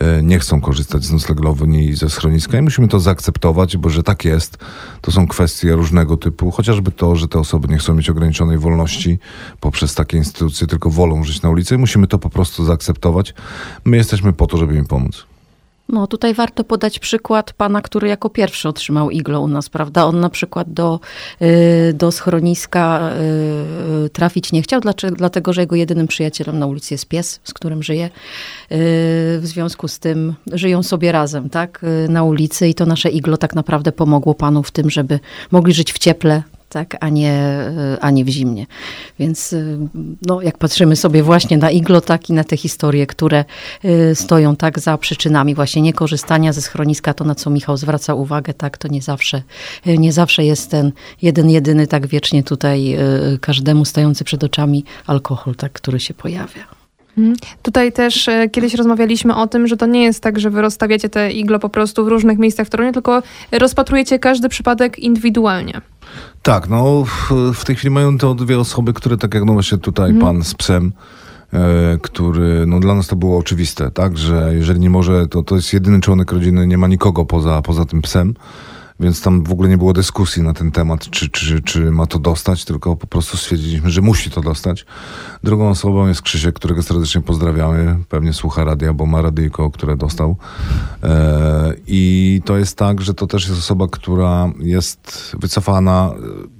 e, 0.00 0.22
nie 0.22 0.38
chcą 0.38 0.60
korzystać 0.60 1.04
z 1.04 1.12
noclegowni 1.12 1.88
i 1.88 1.96
ze 1.96 2.10
schroniska 2.10 2.58
i 2.58 2.62
musimy 2.62 2.88
to 2.88 3.00
zaakceptować, 3.00 3.76
bo 3.76 3.90
że 3.90 4.02
tak 4.02 4.24
jest, 4.24 4.58
to 5.00 5.12
są 5.12 5.26
kwestie 5.26 5.72
różnego 5.72 6.16
typu, 6.16 6.50
chociażby 6.50 6.90
to, 6.90 7.16
że 7.16 7.28
te 7.28 7.38
osoby 7.38 7.68
nie 7.68 7.78
chcą 7.78 7.94
mieć 7.94 8.10
ograniczonej 8.10 8.58
wolności 8.58 9.18
poprzez 9.60 9.94
takie 9.94 10.16
instytucje, 10.16 10.66
tylko 10.66 10.90
wolą 10.90 11.24
żyć 11.24 11.42
na 11.42 11.50
ulicy 11.50 11.74
i 11.74 11.78
musimy 11.78 12.06
to 12.06 12.18
po 12.18 12.30
prostu 12.30 12.64
zaakceptować. 12.64 13.34
My 13.84 13.96
jesteśmy 13.96 14.32
po 14.32 14.46
to, 14.46 14.56
żeby 14.56 14.74
im 14.76 14.84
pomóc. 14.84 15.31
No 15.92 16.06
tutaj 16.06 16.34
warto 16.34 16.64
podać 16.64 16.98
przykład 16.98 17.52
pana, 17.52 17.80
który 17.80 18.08
jako 18.08 18.30
pierwszy 18.30 18.68
otrzymał 18.68 19.10
iglo 19.10 19.40
u 19.40 19.48
nas, 19.48 19.68
prawda? 19.68 20.04
On 20.04 20.20
na 20.20 20.30
przykład 20.30 20.72
do, 20.72 21.00
y, 21.42 21.92
do 21.94 22.12
schroniska 22.12 23.10
y, 24.04 24.10
trafić 24.10 24.52
nie 24.52 24.62
chciał, 24.62 24.80
dlatego 25.12 25.52
że 25.52 25.60
jego 25.60 25.76
jedynym 25.76 26.06
przyjacielem 26.06 26.58
na 26.58 26.66
ulicy 26.66 26.94
jest 26.94 27.08
pies, 27.08 27.40
z 27.44 27.54
którym 27.54 27.82
żyje. 27.82 28.04
Y, 28.06 28.10
w 29.40 29.42
związku 29.42 29.88
z 29.88 29.98
tym 29.98 30.34
żyją 30.52 30.82
sobie 30.82 31.12
razem, 31.12 31.50
tak? 31.50 31.84
Na 32.08 32.24
ulicy 32.24 32.68
i 32.68 32.74
to 32.74 32.86
nasze 32.86 33.08
iglo 33.08 33.36
tak 33.36 33.54
naprawdę 33.54 33.92
pomogło 33.92 34.34
panu 34.34 34.62
w 34.62 34.70
tym, 34.70 34.90
żeby 34.90 35.20
mogli 35.50 35.74
żyć 35.74 35.92
w 35.92 35.98
cieple, 35.98 36.42
tak, 36.72 36.96
a 37.00 37.08
nie, 37.08 37.64
a 38.00 38.10
nie 38.10 38.24
w 38.24 38.28
zimnie. 38.28 38.66
Więc 39.18 39.54
no, 40.26 40.42
jak 40.42 40.58
patrzymy 40.58 40.96
sobie 40.96 41.22
właśnie 41.22 41.58
na 41.58 41.70
iglo, 41.70 42.00
tak 42.00 42.30
i 42.30 42.32
na 42.32 42.44
te 42.44 42.56
historie, 42.56 43.06
które 43.06 43.44
y, 43.84 44.14
stoją 44.14 44.56
tak 44.56 44.78
za 44.78 44.98
przyczynami 44.98 45.54
właśnie 45.54 45.82
niekorzystania 45.82 46.52
ze 46.52 46.62
schroniska, 46.62 47.14
to 47.14 47.24
na 47.24 47.34
co 47.34 47.50
Michał 47.50 47.76
zwraca 47.76 48.14
uwagę, 48.14 48.54
tak, 48.54 48.78
to 48.78 48.88
nie 48.88 49.02
zawsze, 49.02 49.42
nie 49.86 50.12
zawsze 50.12 50.44
jest 50.44 50.70
ten 50.70 50.92
jeden, 51.22 51.50
jedyny 51.50 51.86
tak 51.86 52.06
wiecznie 52.06 52.42
tutaj 52.42 52.96
każdemu 53.40 53.84
stający 53.84 54.24
przed 54.24 54.44
oczami 54.44 54.84
alkohol, 55.06 55.54
tak, 55.54 55.72
który 55.72 56.00
się 56.00 56.14
pojawia. 56.14 56.81
Mhm. 57.18 57.36
Tutaj 57.62 57.92
też 57.92 58.28
e, 58.28 58.48
kiedyś 58.48 58.74
rozmawialiśmy 58.74 59.36
o 59.36 59.46
tym, 59.46 59.66
że 59.66 59.76
to 59.76 59.86
nie 59.86 60.02
jest 60.04 60.22
tak, 60.22 60.40
że 60.40 60.50
wy 60.50 60.62
rozstawiacie 60.62 61.08
te 61.08 61.32
iglo 61.32 61.58
po 61.58 61.68
prostu 61.68 62.04
w 62.04 62.08
różnych 62.08 62.38
miejscach 62.38 62.66
w 62.66 62.70
Toruniu, 62.70 62.92
tylko 62.92 63.22
rozpatrujecie 63.52 64.18
każdy 64.18 64.48
przypadek 64.48 64.98
indywidualnie. 64.98 65.80
Tak, 66.42 66.68
no 66.68 67.04
w, 67.04 67.32
w 67.54 67.64
tej 67.64 67.76
chwili 67.76 67.90
mają 67.90 68.18
to 68.18 68.34
dwie 68.34 68.58
osoby, 68.58 68.92
które 68.92 69.16
tak 69.16 69.34
jak 69.34 69.44
no 69.44 69.52
właśnie 69.52 69.78
tutaj 69.78 70.10
mhm. 70.10 70.26
pan 70.26 70.44
z 70.44 70.54
psem, 70.54 70.92
e, 71.52 71.98
który, 72.02 72.66
no 72.66 72.80
dla 72.80 72.94
nas 72.94 73.06
to 73.06 73.16
było 73.16 73.38
oczywiste, 73.38 73.90
tak, 73.90 74.18
że 74.18 74.52
jeżeli 74.54 74.80
nie 74.80 74.90
może, 74.90 75.28
to 75.28 75.42
to 75.42 75.56
jest 75.56 75.72
jedyny 75.72 76.00
członek 76.00 76.32
rodziny, 76.32 76.66
nie 76.66 76.78
ma 76.78 76.86
nikogo 76.86 77.24
poza, 77.24 77.62
poza 77.62 77.84
tym 77.84 78.02
psem 78.02 78.34
więc 79.02 79.22
tam 79.22 79.44
w 79.44 79.52
ogóle 79.52 79.68
nie 79.68 79.78
było 79.78 79.92
dyskusji 79.92 80.42
na 80.42 80.54
ten 80.54 80.70
temat, 80.70 81.10
czy, 81.10 81.28
czy, 81.28 81.62
czy 81.62 81.90
ma 81.90 82.06
to 82.06 82.18
dostać, 82.18 82.64
tylko 82.64 82.96
po 82.96 83.06
prostu 83.06 83.36
stwierdziliśmy, 83.36 83.90
że 83.90 84.00
musi 84.00 84.30
to 84.30 84.40
dostać. 84.40 84.86
Drugą 85.42 85.68
osobą 85.68 86.08
jest 86.08 86.22
Krzysiek, 86.22 86.54
którego 86.54 86.82
serdecznie 86.82 87.20
pozdrawiamy. 87.20 87.98
Pewnie 88.08 88.32
słucha 88.32 88.64
radia, 88.64 88.92
bo 88.92 89.06
ma 89.06 89.22
radyjko, 89.22 89.70
które 89.70 89.96
dostał. 89.96 90.36
E, 91.02 91.74
I 91.86 92.40
to 92.44 92.56
jest 92.58 92.76
tak, 92.76 93.00
że 93.00 93.14
to 93.14 93.26
też 93.26 93.48
jest 93.48 93.58
osoba, 93.58 93.86
która 93.90 94.52
jest 94.58 95.36
wycofana, 95.40 96.10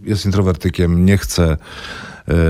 jest 0.05 0.27
introwertykiem, 0.27 1.05
nie 1.05 1.19
chce 1.19 1.57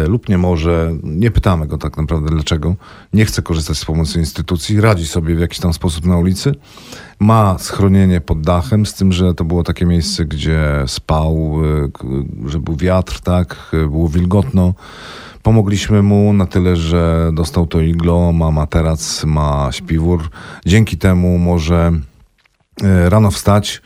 lub 0.08 0.28
nie 0.28 0.38
może. 0.38 0.92
Nie 1.02 1.30
pytamy 1.30 1.66
go 1.66 1.78
tak 1.78 1.96
naprawdę 1.96 2.30
dlaczego. 2.30 2.76
Nie 3.12 3.24
chce 3.24 3.42
korzystać 3.42 3.78
z 3.78 3.84
pomocy 3.84 4.18
instytucji, 4.18 4.80
radzi 4.80 5.06
sobie 5.06 5.34
w 5.34 5.40
jakiś 5.40 5.58
tam 5.58 5.72
sposób 5.72 6.06
na 6.06 6.18
ulicy. 6.18 6.54
Ma 7.20 7.58
schronienie 7.58 8.20
pod 8.20 8.40
dachem, 8.40 8.86
z 8.86 8.94
tym, 8.94 9.12
że 9.12 9.34
to 9.34 9.44
było 9.44 9.62
takie 9.62 9.86
miejsce, 9.86 10.24
gdzie 10.24 10.60
spał, 10.86 11.60
e, 12.44 12.48
że 12.50 12.60
był 12.60 12.76
wiatr, 12.76 13.20
tak, 13.20 13.56
e, 13.72 13.76
było 13.76 14.08
wilgotno. 14.08 14.74
Pomogliśmy 15.42 16.02
mu 16.02 16.32
na 16.32 16.46
tyle, 16.46 16.76
że 16.76 17.30
dostał 17.34 17.66
to 17.66 17.80
iglo, 17.80 18.32
ma 18.32 18.50
materac, 18.50 19.24
ma 19.24 19.68
śpiwór. 19.72 20.30
Dzięki 20.66 20.98
temu 20.98 21.38
może 21.38 21.92
rano 23.08 23.30
wstać, 23.30 23.82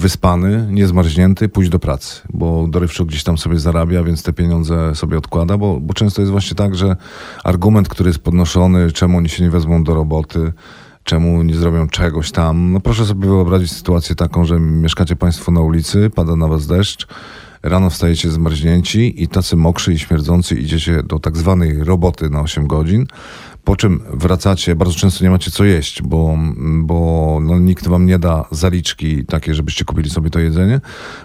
wyspany, 0.00 0.66
niezmarznięty, 0.70 1.48
pójść 1.48 1.70
do 1.70 1.78
pracy, 1.78 2.20
bo 2.32 2.66
dorywczo 2.68 3.04
gdzieś 3.04 3.24
tam 3.24 3.38
sobie 3.38 3.58
zarabia, 3.58 4.02
więc 4.02 4.22
te 4.22 4.32
pieniądze 4.32 4.94
sobie 4.94 5.18
odkłada, 5.18 5.58
bo, 5.58 5.80
bo 5.80 5.94
często 5.94 6.22
jest 6.22 6.32
właśnie 6.32 6.56
tak, 6.56 6.74
że 6.74 6.96
argument, 7.44 7.88
który 7.88 8.10
jest 8.10 8.18
podnoszony, 8.18 8.92
czemu 8.92 9.18
oni 9.18 9.28
się 9.28 9.42
nie 9.42 9.50
wezmą 9.50 9.84
do 9.84 9.94
roboty, 9.94 10.52
czemu 11.04 11.42
nie 11.42 11.54
zrobią 11.54 11.88
czegoś 11.88 12.32
tam. 12.32 12.72
No 12.72 12.80
proszę 12.80 13.06
sobie 13.06 13.26
wyobrazić 13.26 13.72
sytuację 13.72 14.16
taką, 14.16 14.44
że 14.44 14.60
mieszkacie 14.60 15.16
Państwo 15.16 15.52
na 15.52 15.60
ulicy, 15.60 16.10
pada 16.14 16.36
na 16.36 16.48
Was 16.48 16.66
deszcz, 16.66 17.06
rano 17.62 17.90
wstajecie 17.90 18.30
zmarznięci 18.30 19.22
i 19.22 19.28
tacy 19.28 19.56
mokrzy 19.56 19.92
i 19.92 19.98
śmierdzący 19.98 20.54
idziecie 20.54 21.02
do 21.02 21.18
tak 21.18 21.36
zwanej 21.36 21.84
roboty 21.84 22.30
na 22.30 22.40
8 22.40 22.66
godzin, 22.66 23.06
po 23.64 23.76
czym 23.76 24.00
wracacie, 24.12 24.74
bardzo 24.76 24.94
często 24.94 25.24
nie 25.24 25.30
macie 25.30 25.50
co 25.50 25.64
jeść, 25.64 26.02
bo, 26.02 26.38
bo 26.80 27.38
no, 27.42 27.58
nikt 27.58 27.88
wam 27.88 28.06
nie 28.06 28.18
da 28.18 28.44
zaliczki 28.50 29.26
takie, 29.26 29.54
żebyście 29.54 29.84
kupili 29.84 30.10
sobie 30.10 30.30
to 30.30 30.38
jedzenie, 30.38 30.80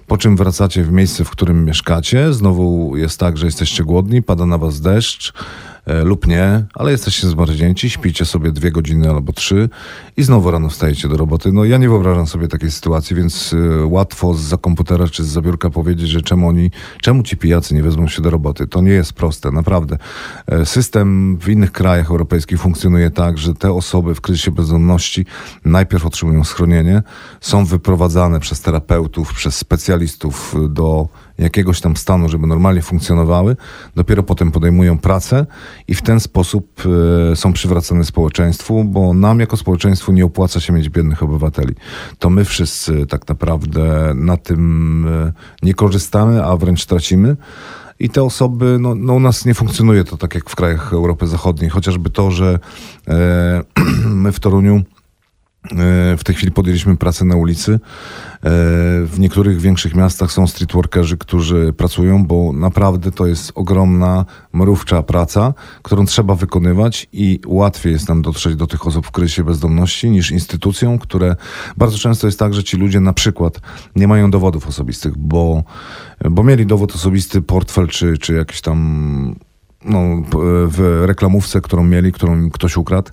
po 0.08 0.18
czym 0.18 0.38
wracacie 0.38 0.84
w 0.84 0.92
miejsce, 0.92 1.24
w 1.24 1.30
którym 1.30 1.66
mieszkacie, 1.66 2.34
znowu 2.34 2.98
jest 2.98 3.20
tak, 3.20 3.38
że 3.38 3.46
jesteście 3.46 3.84
głodni, 3.84 4.22
pada 4.22 4.46
na 4.46 4.58
was 4.58 4.82
deszcz, 4.82 5.34
lub 6.04 6.28
nie, 6.28 6.66
ale 6.74 6.92
jesteście 6.92 7.28
zmarznięci, 7.28 7.90
śpicie 7.90 8.26
sobie 8.26 8.52
dwie 8.52 8.72
godziny 8.72 9.10
albo 9.10 9.34
trzy 9.34 9.70
i 10.18 10.24
znowu 10.24 10.52
rano 10.52 10.70
wstajecie 10.70 11.08
do 11.08 11.18
roboty. 11.18 11.52
No 11.52 11.66
ja 11.66 11.78
nie 11.78 11.90
wyobrażam 11.90 12.28
sobie 12.28 12.48
takiej 12.48 12.72
sytuacji, 12.72 13.16
więc 13.16 13.54
e, 13.54 13.86
łatwo 13.86 14.34
z 14.34 14.62
komputera 14.62 15.08
czy 15.08 15.24
z 15.24 15.28
zabiórka 15.28 15.70
powiedzieć, 15.70 16.10
że 16.10 16.22
czemu 16.22 16.48
oni, 16.48 16.72
czemu 17.02 17.24
ci 17.24 17.38
pijacy 17.38 17.76
nie 17.76 17.84
wezmą 17.84 18.08
się 18.08 18.22
do 18.22 18.30
roboty. 18.30 18.68
To 18.68 18.82
nie 18.82 18.92
jest 18.92 19.14
proste, 19.14 19.52
naprawdę. 19.52 19.98
E, 20.48 20.66
system 20.66 21.38
w 21.38 21.50
innych 21.50 21.72
krajach 21.72 22.10
europejskich 22.10 22.60
funkcjonuje 22.60 23.12
tak, 23.12 23.38
że 23.38 23.54
te 23.54 23.74
osoby 23.74 24.16
w 24.16 24.22
kryzysie 24.22 24.52
bezdomności 24.52 25.26
najpierw 25.66 26.06
otrzymują 26.06 26.44
schronienie, 26.44 27.04
są 27.42 27.66
wyprowadzane 27.66 28.40
przez 28.40 28.62
terapeutów, 28.62 29.34
przez 29.34 29.56
specjalistów 29.56 30.56
do 30.70 31.08
jakiegoś 31.38 31.82
tam 31.82 31.98
stanu, 31.98 32.30
żeby 32.30 32.48
normalnie 32.48 32.82
funkcjonowały, 32.82 33.56
dopiero 33.96 34.24
potem 34.24 34.52
podejmują 34.52 34.98
pracę 34.98 35.46
i 35.88 35.96
w 35.96 36.02
ten 36.02 36.20
sposób 36.20 36.84
e, 37.32 37.36
są 37.36 37.54
przywracane 37.54 38.06
społeczeństwu, 38.06 38.84
bo 38.84 39.14
nam 39.14 39.40
jako 39.40 39.58
społeczeństwu 39.58 40.12
nie 40.12 40.26
opłaca 40.26 40.60
się 40.60 40.74
mieć 40.74 40.90
biednych 40.90 41.24
obywateli. 41.24 41.76
To 42.20 42.30
my 42.30 42.46
wszyscy 42.46 43.06
tak 43.06 43.28
naprawdę 43.28 44.14
na 44.16 44.38
tym 44.38 45.08
e, 45.08 45.34
nie 45.64 45.74
korzystamy, 45.74 46.46
a 46.46 46.58
wręcz 46.58 46.86
tracimy. 46.86 47.38
I 48.00 48.10
te 48.10 48.24
osoby, 48.24 48.78
no, 48.80 48.96
no 48.96 49.14
u 49.14 49.20
nas 49.20 49.46
nie 49.46 49.54
funkcjonuje 49.54 50.04
to 50.04 50.18
tak 50.18 50.36
jak 50.36 50.50
w 50.50 50.56
krajach 50.56 50.94
Europy 50.94 51.28
Zachodniej, 51.28 51.70
chociażby 51.70 52.10
to, 52.10 52.32
że 52.32 52.60
e, 53.08 53.64
my 54.24 54.32
w 54.32 54.40
Toruniu 54.40 54.84
w 56.18 56.24
tej 56.24 56.36
chwili 56.36 56.52
podjęliśmy 56.52 56.98
pracę 56.98 57.26
na 57.26 57.36
ulicy. 57.36 57.74
E, 57.74 57.80
w 59.06 59.16
niektórych 59.20 59.62
większych 59.62 59.96
miastach 59.96 60.32
są 60.32 60.48
streetworkerzy, 60.48 61.18
którzy 61.18 61.74
pracują, 61.74 62.26
bo 62.26 62.54
naprawdę 62.54 63.12
to 63.12 63.28
jest 63.28 63.52
ogromna, 63.56 64.26
mrówcza 64.54 65.04
praca, 65.04 65.54
którą 65.82 66.06
trzeba 66.06 66.36
wykonywać 66.36 67.08
i 67.14 67.40
łatwiej 67.46 67.94
jest 67.94 68.10
nam 68.10 68.22
dotrzeć 68.22 68.56
do 68.56 68.68
tych 68.68 68.88
osób 68.88 69.08
w 69.08 69.12
kryzysie 69.12 69.44
bezdomności 69.44 70.10
niż 70.10 70.32
instytucjom, 70.32 71.00
które 71.00 71.36
bardzo 71.78 71.98
często 71.98 72.28
jest 72.28 72.40
tak, 72.40 72.54
że 72.54 72.64
ci 72.64 72.78
ludzie 72.78 73.00
na 73.00 73.14
przykład 73.14 73.62
nie 73.96 74.08
mają 74.08 74.32
dowodów 74.32 74.68
osobistych, 74.68 75.18
bo, 75.18 75.64
bo 76.30 76.44
mieli 76.44 76.66
dowód 76.66 76.96
osobisty, 76.96 77.42
portfel 77.42 77.88
czy, 77.88 78.18
czy 78.18 78.34
jakiś 78.34 78.62
tam 78.62 79.36
no, 79.86 80.24
w 80.68 81.04
reklamówce, 81.06 81.62
którą 81.62 81.84
mieli, 81.84 82.12
którą 82.12 82.50
ktoś 82.50 82.78
ukradł, 82.78 83.12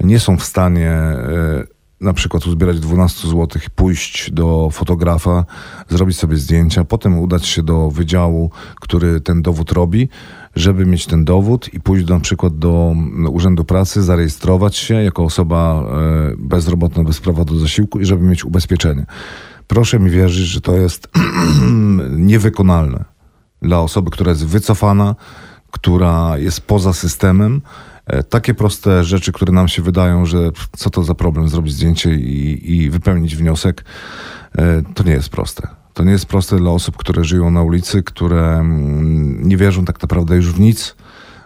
nie 0.00 0.20
są 0.20 0.36
w 0.36 0.44
stanie 0.44 0.90
e, 0.90 1.75
na 2.00 2.12
przykład 2.12 2.46
uzbierać 2.46 2.80
12 2.80 3.28
zł, 3.28 3.48
pójść 3.74 4.30
do 4.30 4.68
fotografa, 4.72 5.44
zrobić 5.88 6.18
sobie 6.18 6.36
zdjęcia, 6.36 6.84
potem 6.84 7.18
udać 7.18 7.46
się 7.46 7.62
do 7.62 7.90
wydziału, 7.90 8.50
który 8.80 9.20
ten 9.20 9.42
dowód 9.42 9.72
robi, 9.72 10.08
żeby 10.56 10.86
mieć 10.86 11.06
ten 11.06 11.24
dowód 11.24 11.74
i 11.74 11.80
pójść 11.80 12.08
na 12.08 12.20
przykład 12.20 12.58
do 12.58 12.94
Urzędu 13.30 13.64
Pracy, 13.64 14.02
zarejestrować 14.02 14.76
się 14.76 14.94
jako 14.94 15.24
osoba 15.24 15.82
e, 15.82 16.36
bezrobotna 16.38 17.04
bez 17.04 17.20
prawa 17.20 17.44
do 17.44 17.58
zasiłku 17.58 18.00
i 18.00 18.04
żeby 18.04 18.22
mieć 18.22 18.44
ubezpieczenie. 18.44 19.06
Proszę 19.66 19.98
mi 19.98 20.10
wierzyć, 20.10 20.46
że 20.46 20.60
to 20.60 20.76
jest 20.76 21.08
niewykonalne 22.30 23.04
dla 23.62 23.80
osoby, 23.80 24.10
która 24.10 24.30
jest 24.30 24.46
wycofana, 24.46 25.14
która 25.70 26.38
jest 26.38 26.60
poza 26.60 26.92
systemem, 26.92 27.60
takie 28.28 28.54
proste 28.54 29.04
rzeczy, 29.04 29.32
które 29.32 29.52
nam 29.52 29.68
się 29.68 29.82
wydają, 29.82 30.26
że 30.26 30.50
co 30.76 30.90
to 30.90 31.02
za 31.02 31.14
problem 31.14 31.48
zrobić 31.48 31.74
zdjęcie 31.74 32.14
i, 32.14 32.72
i 32.76 32.90
wypełnić 32.90 33.36
wniosek, 33.36 33.84
e, 34.58 34.82
to 34.94 35.04
nie 35.04 35.12
jest 35.12 35.28
proste. 35.28 35.68
To 35.94 36.04
nie 36.04 36.12
jest 36.12 36.26
proste 36.26 36.56
dla 36.56 36.70
osób, 36.70 36.96
które 36.96 37.24
żyją 37.24 37.50
na 37.50 37.62
ulicy, 37.62 38.02
które 38.02 38.58
mm, 38.58 39.48
nie 39.48 39.56
wierzą 39.56 39.84
tak 39.84 40.02
naprawdę 40.02 40.36
już 40.36 40.52
w 40.52 40.60
nic, 40.60 40.96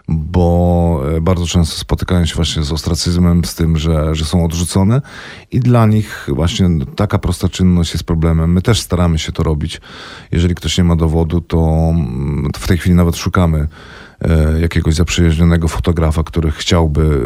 bo 0.07 1.01
e, 1.17 1.21
bardzo 1.21 1.45
często 1.45 1.75
spotykają 1.75 2.25
się 2.25 2.35
właśnie 2.35 2.63
z 2.63 2.71
ostracyzmem, 2.71 3.45
z 3.45 3.55
tym, 3.55 3.77
że, 3.77 4.15
że 4.15 4.25
są 4.25 4.45
odrzucone 4.45 5.01
i 5.51 5.59
dla 5.59 5.85
nich 5.85 6.27
właśnie 6.27 6.69
taka 6.95 7.19
prosta 7.19 7.49
czynność 7.49 7.93
jest 7.93 8.03
problemem. 8.03 8.53
My 8.53 8.61
też 8.61 8.81
staramy 8.81 9.19
się 9.19 9.31
to 9.31 9.43
robić. 9.43 9.81
Jeżeli 10.31 10.55
ktoś 10.55 10.77
nie 10.77 10.83
ma 10.83 10.95
dowodu, 10.95 11.41
to 11.41 11.89
mm, 11.89 12.49
w 12.55 12.67
tej 12.67 12.77
chwili 12.77 12.95
nawet 12.95 13.15
szukamy 13.15 13.59
E, 13.59 13.67
jakiegoś 14.61 14.95
zaprzyjaźnionego 14.95 15.67
fotografa, 15.67 16.23
który 16.23 16.51
chciałby 16.51 17.21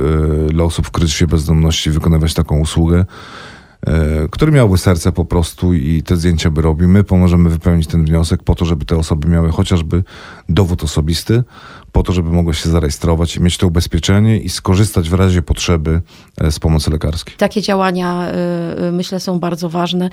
e, 0.49 0.53
dla 0.53 0.63
osób 0.63 0.87
w 0.87 0.91
kryzysie 0.91 1.27
bezdomności 1.27 1.91
wykonywać 1.91 2.33
taką 2.33 2.59
usługę, 2.59 3.05
e, 3.87 4.27
który 4.31 4.51
miałby 4.51 4.77
serce 4.77 5.11
po 5.11 5.25
prostu 5.25 5.73
i 5.73 6.03
te 6.03 6.17
zdjęcia 6.17 6.49
by 6.49 6.61
robił. 6.61 6.89
My 6.89 7.03
pomożemy 7.03 7.49
wypełnić 7.49 7.87
ten 7.87 8.05
wniosek 8.05 8.43
po 8.43 8.55
to, 8.55 8.65
żeby 8.65 8.85
te 8.85 8.97
osoby 8.97 9.27
miały 9.27 9.51
chociażby 9.51 10.03
dowód 10.49 10.83
osobisty, 10.83 11.43
po 11.91 12.03
to, 12.03 12.13
żeby 12.13 12.29
mogły 12.29 12.53
się 12.53 12.69
zarejestrować 12.69 13.35
i 13.35 13.41
mieć 13.41 13.57
to 13.57 13.67
ubezpieczenie 13.67 14.39
i 14.39 14.49
skorzystać 14.49 15.09
w 15.09 15.13
razie 15.13 15.41
potrzeby 15.41 16.01
z 16.49 16.59
pomocy 16.59 16.91
lekarskiej. 16.91 17.35
Takie 17.37 17.61
działania 17.61 18.31
myślę 18.91 19.19
są 19.19 19.39
bardzo 19.39 19.69
ważne. 19.69 20.09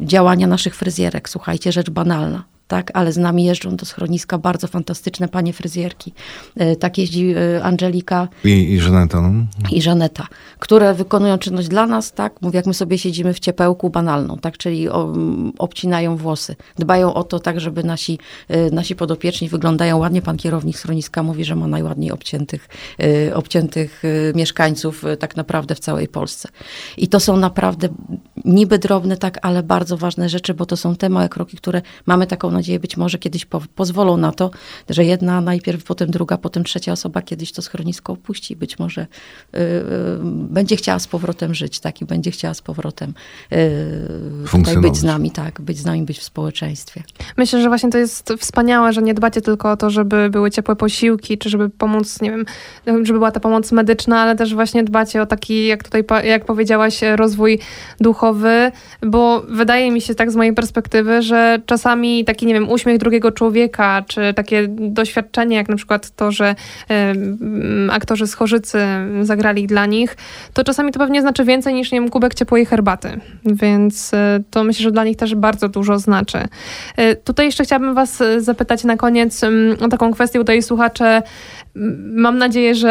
Działania 0.00 0.46
naszych 0.46 0.74
fryzjerek, 0.74 1.28
słuchajcie, 1.28 1.72
rzecz 1.72 1.90
banalna 1.90 2.55
tak, 2.68 2.90
ale 2.94 3.12
z 3.12 3.16
nami 3.16 3.44
jeżdżą 3.44 3.76
do 3.76 3.86
schroniska 3.86 4.38
bardzo 4.38 4.66
fantastyczne 4.66 5.28
panie 5.28 5.52
fryzjerki. 5.52 6.12
E, 6.56 6.76
tak 6.76 6.98
jeździ 6.98 7.34
e, 7.36 7.62
Angelika. 7.62 8.28
I, 8.44 8.72
i 8.72 8.80
Żaneta. 8.80 9.20
No. 9.20 9.46
I 9.72 9.82
Żaneta, 9.82 10.26
które 10.58 10.94
wykonują 10.94 11.38
czynność 11.38 11.68
dla 11.68 11.86
nas, 11.86 12.12
tak, 12.12 12.42
mówię, 12.42 12.56
jak 12.56 12.66
my 12.66 12.74
sobie 12.74 12.98
siedzimy 12.98 13.34
w 13.34 13.40
ciepełku 13.40 13.90
banalną, 13.90 14.38
tak, 14.38 14.58
czyli 14.58 14.88
obcinają 15.58 16.16
włosy. 16.16 16.56
Dbają 16.78 17.14
o 17.14 17.24
to 17.24 17.40
tak, 17.40 17.60
żeby 17.60 17.84
nasi, 17.84 18.18
e, 18.48 18.70
nasi 18.70 18.96
podopieczni 18.96 19.48
wyglądają 19.48 19.98
ładnie. 19.98 20.22
Pan 20.22 20.36
kierownik 20.36 20.78
schroniska 20.78 21.22
mówi, 21.22 21.44
że 21.44 21.56
ma 21.56 21.66
najładniej 21.66 22.12
obciętych, 22.12 22.68
obciętych 23.34 24.02
mieszkańców 24.34 25.04
tak 25.18 25.36
naprawdę 25.36 25.74
w 25.74 25.80
całej 25.80 26.08
Polsce. 26.08 26.48
I 26.96 27.08
to 27.08 27.20
są 27.20 27.36
naprawdę 27.36 27.88
niby 28.44 28.78
drobne, 28.78 29.16
tak, 29.16 29.38
ale 29.42 29.62
bardzo 29.62 29.96
ważne 29.96 30.28
rzeczy, 30.28 30.54
bo 30.54 30.66
to 30.66 30.76
są 30.76 30.96
te 30.96 31.08
małe 31.08 31.28
kroki, 31.28 31.56
które 31.56 31.82
mamy 32.06 32.26
taką 32.26 32.50
nadzieję, 32.56 32.80
być 32.80 32.96
może 32.96 33.18
kiedyś 33.18 33.44
po, 33.44 33.60
pozwolą 33.74 34.16
na 34.16 34.32
to, 34.32 34.50
że 34.90 35.04
jedna 35.04 35.40
najpierw, 35.40 35.84
potem 35.84 36.10
druga, 36.10 36.38
potem 36.38 36.64
trzecia 36.64 36.92
osoba 36.92 37.22
kiedyś 37.22 37.52
to 37.52 37.62
schronisko 37.62 38.12
opuści. 38.12 38.56
Być 38.56 38.78
może 38.78 39.00
y, 39.02 39.58
y, 39.58 39.82
będzie 40.24 40.76
chciała 40.76 40.98
z 40.98 41.06
powrotem 41.06 41.54
żyć, 41.54 41.80
tak, 41.80 42.00
i 42.00 42.04
będzie 42.04 42.30
chciała 42.30 42.54
z 42.54 42.62
powrotem 42.62 43.14
y, 43.52 44.80
być 44.80 44.96
z 44.96 45.02
nami, 45.02 45.30
tak, 45.30 45.60
być 45.60 45.78
z 45.78 45.84
nami, 45.84 46.02
być 46.02 46.18
w 46.18 46.22
społeczeństwie. 46.22 47.02
Myślę, 47.36 47.62
że 47.62 47.68
właśnie 47.68 47.90
to 47.90 47.98
jest 47.98 48.32
wspaniałe, 48.38 48.92
że 48.92 49.02
nie 49.02 49.14
dbacie 49.14 49.40
tylko 49.40 49.70
o 49.70 49.76
to, 49.76 49.90
żeby 49.90 50.30
były 50.30 50.50
ciepłe 50.50 50.76
posiłki, 50.76 51.38
czy 51.38 51.50
żeby 51.50 51.70
pomóc, 51.70 52.20
nie 52.20 52.30
wiem, 52.30 52.44
żeby 52.86 53.18
była 53.18 53.30
ta 53.30 53.40
pomoc 53.40 53.72
medyczna, 53.72 54.20
ale 54.20 54.36
też 54.36 54.54
właśnie 54.54 54.84
dbacie 54.84 55.22
o 55.22 55.26
taki, 55.26 55.66
jak 55.66 55.84
tutaj, 55.84 56.04
jak 56.24 56.44
powiedziałaś, 56.44 57.00
rozwój 57.16 57.58
duchowy, 58.00 58.72
bo 59.02 59.42
wydaje 59.48 59.90
mi 59.90 60.00
się 60.00 60.14
tak 60.14 60.30
z 60.30 60.36
mojej 60.36 60.54
perspektywy, 60.54 61.22
że 61.22 61.62
czasami 61.66 62.24
taki 62.24 62.45
nie 62.46 62.54
wiem, 62.54 62.70
uśmiech 62.70 62.98
drugiego 62.98 63.32
człowieka, 63.32 64.02
czy 64.08 64.34
takie 64.34 64.66
doświadczenie, 64.68 65.56
jak 65.56 65.68
na 65.68 65.76
przykład 65.76 66.10
to, 66.10 66.32
że 66.32 66.54
aktorzy 67.90 68.26
z 68.26 68.34
Chorzycy 68.34 68.78
zagrali 69.22 69.66
dla 69.66 69.86
nich, 69.86 70.16
to 70.52 70.64
czasami 70.64 70.92
to 70.92 70.98
pewnie 70.98 71.20
znaczy 71.20 71.44
więcej 71.44 71.74
niż, 71.74 71.92
nie 71.92 72.00
wiem, 72.00 72.10
kubek 72.10 72.34
ciepłej 72.34 72.66
herbaty. 72.66 73.20
Więc 73.44 74.14
e, 74.14 74.40
to 74.50 74.64
myślę, 74.64 74.82
że 74.82 74.92
dla 74.92 75.04
nich 75.04 75.16
też 75.16 75.34
bardzo 75.34 75.68
dużo 75.68 75.98
znaczy. 75.98 76.38
E, 76.96 77.16
tutaj 77.16 77.46
jeszcze 77.46 77.64
chciałabym 77.64 77.94
was 77.94 78.22
zapytać 78.38 78.84
na 78.84 78.96
koniec 78.96 79.40
o 79.80 79.88
taką 79.88 80.12
kwestię, 80.12 80.38
tutaj 80.38 80.62
słuchacze 80.62 81.22
Mam 82.14 82.38
nadzieję, 82.38 82.74
że 82.74 82.90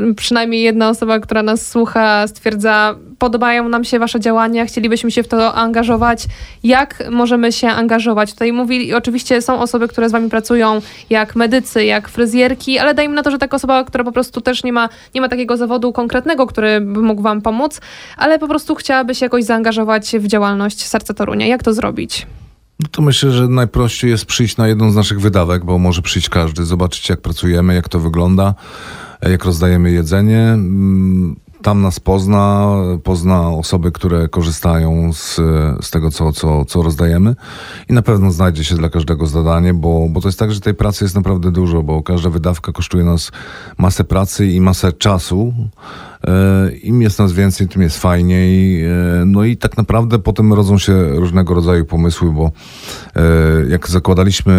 e, 0.00 0.14
przynajmniej 0.16 0.62
jedna 0.62 0.88
osoba, 0.88 1.20
która 1.20 1.42
nas 1.42 1.68
słucha, 1.68 2.28
stwierdza, 2.28 2.94
podobają 3.18 3.68
nam 3.68 3.84
się 3.84 3.98
Wasze 3.98 4.20
działania, 4.20 4.66
chcielibyśmy 4.66 5.10
się 5.10 5.22
w 5.22 5.28
to 5.28 5.54
angażować. 5.54 6.24
Jak 6.64 7.02
możemy 7.10 7.52
się 7.52 7.68
angażować? 7.68 8.32
Tutaj 8.32 8.52
mówi, 8.52 8.94
oczywiście 8.94 9.42
są 9.42 9.60
osoby, 9.60 9.88
które 9.88 10.08
z 10.08 10.12
Wami 10.12 10.30
pracują, 10.30 10.80
jak 11.10 11.36
medycy, 11.36 11.84
jak 11.84 12.08
fryzjerki, 12.08 12.78
ale 12.78 12.94
dajmy 12.94 13.14
na 13.14 13.22
to, 13.22 13.30
że 13.30 13.38
taka 13.38 13.56
osoba, 13.56 13.84
która 13.84 14.04
po 14.04 14.12
prostu 14.12 14.40
też 14.40 14.64
nie 14.64 14.72
ma, 14.72 14.88
nie 15.14 15.20
ma 15.20 15.28
takiego 15.28 15.56
zawodu 15.56 15.92
konkretnego, 15.92 16.46
który 16.46 16.80
by 16.80 17.02
mógł 17.02 17.22
Wam 17.22 17.42
pomóc, 17.42 17.80
ale 18.16 18.38
po 18.38 18.48
prostu 18.48 18.74
chciałaby 18.74 19.14
się 19.14 19.26
jakoś 19.26 19.44
zaangażować 19.44 20.16
w 20.18 20.26
działalność 20.26 20.86
Serca 20.86 21.14
Torunia. 21.14 21.46
Jak 21.46 21.62
to 21.62 21.72
zrobić? 21.72 22.26
No 22.80 22.88
to 22.90 23.02
myślę, 23.02 23.32
że 23.32 23.48
najprościej 23.48 24.10
jest 24.10 24.24
przyjść 24.24 24.56
na 24.56 24.68
jedną 24.68 24.90
z 24.90 24.94
naszych 24.94 25.20
wydawek, 25.20 25.64
bo 25.64 25.78
może 25.78 26.02
przyjść 26.02 26.28
każdy, 26.28 26.64
zobaczyć 26.64 27.08
jak 27.08 27.20
pracujemy, 27.20 27.74
jak 27.74 27.88
to 27.88 28.00
wygląda, 28.00 28.54
jak 29.22 29.44
rozdajemy 29.44 29.90
jedzenie. 29.90 30.42
Mm, 30.42 31.36
tam 31.62 31.82
nas 31.82 32.00
pozna, 32.00 32.74
pozna 33.04 33.50
osoby, 33.50 33.92
które 33.92 34.28
korzystają 34.28 35.12
z, 35.12 35.36
z 35.80 35.90
tego, 35.90 36.10
co, 36.10 36.32
co, 36.32 36.64
co 36.64 36.82
rozdajemy 36.82 37.36
i 37.88 37.92
na 37.92 38.02
pewno 38.02 38.30
znajdzie 38.30 38.64
się 38.64 38.74
dla 38.74 38.88
każdego 38.88 39.26
zadanie, 39.26 39.74
bo, 39.74 40.06
bo 40.10 40.20
to 40.20 40.28
jest 40.28 40.38
tak, 40.38 40.52
że 40.52 40.60
tej 40.60 40.74
pracy 40.74 41.04
jest 41.04 41.14
naprawdę 41.14 41.50
dużo, 41.50 41.82
bo 41.82 42.02
każda 42.02 42.30
wydawka 42.30 42.72
kosztuje 42.72 43.04
nas 43.04 43.32
masę 43.78 44.04
pracy 44.04 44.46
i 44.46 44.60
masę 44.60 44.92
czasu. 44.92 45.54
E, 46.26 46.70
Im 46.82 47.02
jest 47.02 47.18
nas 47.18 47.32
więcej, 47.32 47.68
tym 47.68 47.82
jest 47.82 47.98
fajniej. 47.98 48.84
E, 48.84 48.90
no 49.26 49.44
i 49.44 49.56
tak 49.56 49.76
naprawdę 49.76 50.18
potem 50.18 50.52
rodzą 50.52 50.78
się 50.78 51.04
różnego 51.04 51.54
rodzaju 51.54 51.84
pomysły, 51.84 52.32
bo 52.32 52.50
e, 53.16 53.22
jak 53.68 53.88
zakładaliśmy 53.88 54.54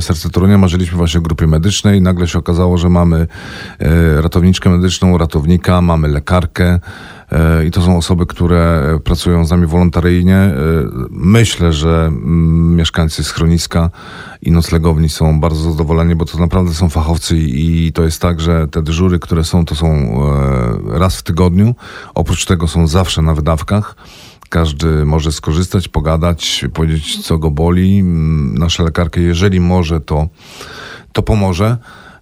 Serce 0.00 0.30
Torunia, 0.30 0.58
marzyliśmy 0.58 0.98
właśnie 0.98 1.18
o 1.18 1.22
grupie 1.22 1.46
medycznej. 1.46 2.02
Nagle 2.02 2.28
się 2.28 2.38
okazało, 2.38 2.78
że 2.78 2.88
mamy 2.88 3.26
ratowniczkę 4.16 4.70
medyczną, 4.70 5.18
ratownika, 5.18 5.80
mamy 5.80 6.08
lekarkę. 6.08 6.80
I 7.66 7.70
to 7.70 7.82
są 7.82 7.96
osoby, 7.96 8.26
które 8.26 8.98
pracują 9.04 9.44
z 9.44 9.50
nami 9.50 9.66
wolontaryjnie. 9.66 10.54
Myślę, 11.10 11.72
że 11.72 12.04
mm, 12.06 12.76
mieszkańcy 12.76 13.24
schroniska 13.24 13.90
i 14.42 14.50
noclegowni 14.50 15.08
są 15.08 15.40
bardzo 15.40 15.70
zadowoleni, 15.70 16.14
bo 16.14 16.24
to 16.24 16.38
naprawdę 16.38 16.74
są 16.74 16.88
fachowcy 16.88 17.38
i 17.38 17.92
to 17.92 18.02
jest 18.02 18.22
tak, 18.22 18.40
że 18.40 18.68
te 18.68 18.82
dyżury, 18.82 19.18
które 19.18 19.44
są, 19.44 19.64
to 19.64 19.74
są 19.74 19.88
e, 19.88 20.98
raz 20.98 21.16
w 21.16 21.22
tygodniu. 21.22 21.74
Oprócz 22.14 22.44
tego 22.44 22.68
są 22.68 22.86
zawsze 22.86 23.22
na 23.22 23.34
wydawkach. 23.34 23.96
Każdy 24.48 25.04
może 25.04 25.32
skorzystać, 25.32 25.88
pogadać, 25.88 26.64
powiedzieć, 26.74 27.26
co 27.26 27.38
go 27.38 27.50
boli. 27.50 27.98
Mm, 27.98 28.58
nasza 28.58 28.82
lekarka, 28.82 29.20
jeżeli 29.20 29.60
może, 29.60 30.00
to, 30.00 30.28
to 31.12 31.22
pomoże. 31.22 31.76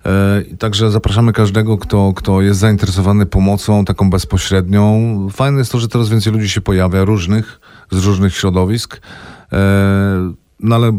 E, 0.06 0.42
także 0.58 0.90
zapraszamy 0.90 1.32
każdego, 1.32 1.78
kto, 1.78 2.12
kto 2.16 2.42
jest 2.42 2.60
zainteresowany 2.60 3.26
pomocą 3.26 3.84
taką 3.84 4.10
bezpośrednią. 4.10 5.28
Fajne 5.32 5.58
jest 5.58 5.72
to, 5.72 5.78
że 5.78 5.88
coraz 5.88 6.08
więcej 6.08 6.32
ludzi 6.32 6.48
się 6.48 6.60
pojawia, 6.60 7.04
różnych, 7.04 7.60
z 7.90 8.04
różnych 8.04 8.36
środowisk. 8.36 9.00
E, 9.52 10.32
no 10.60 10.76
ale 10.76 10.92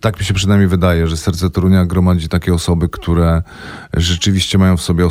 Tak 0.00 0.18
mi 0.18 0.24
się 0.24 0.34
przynajmniej 0.34 0.68
wydaje, 0.68 1.06
że 1.06 1.16
serce 1.16 1.50
Torunia 1.50 1.86
gromadzi 1.86 2.28
takie 2.28 2.54
osoby, 2.54 2.88
które 2.88 3.42
rzeczywiście 3.94 4.58
mają 4.58 4.76
w 4.76 4.82
sobie 4.82 5.08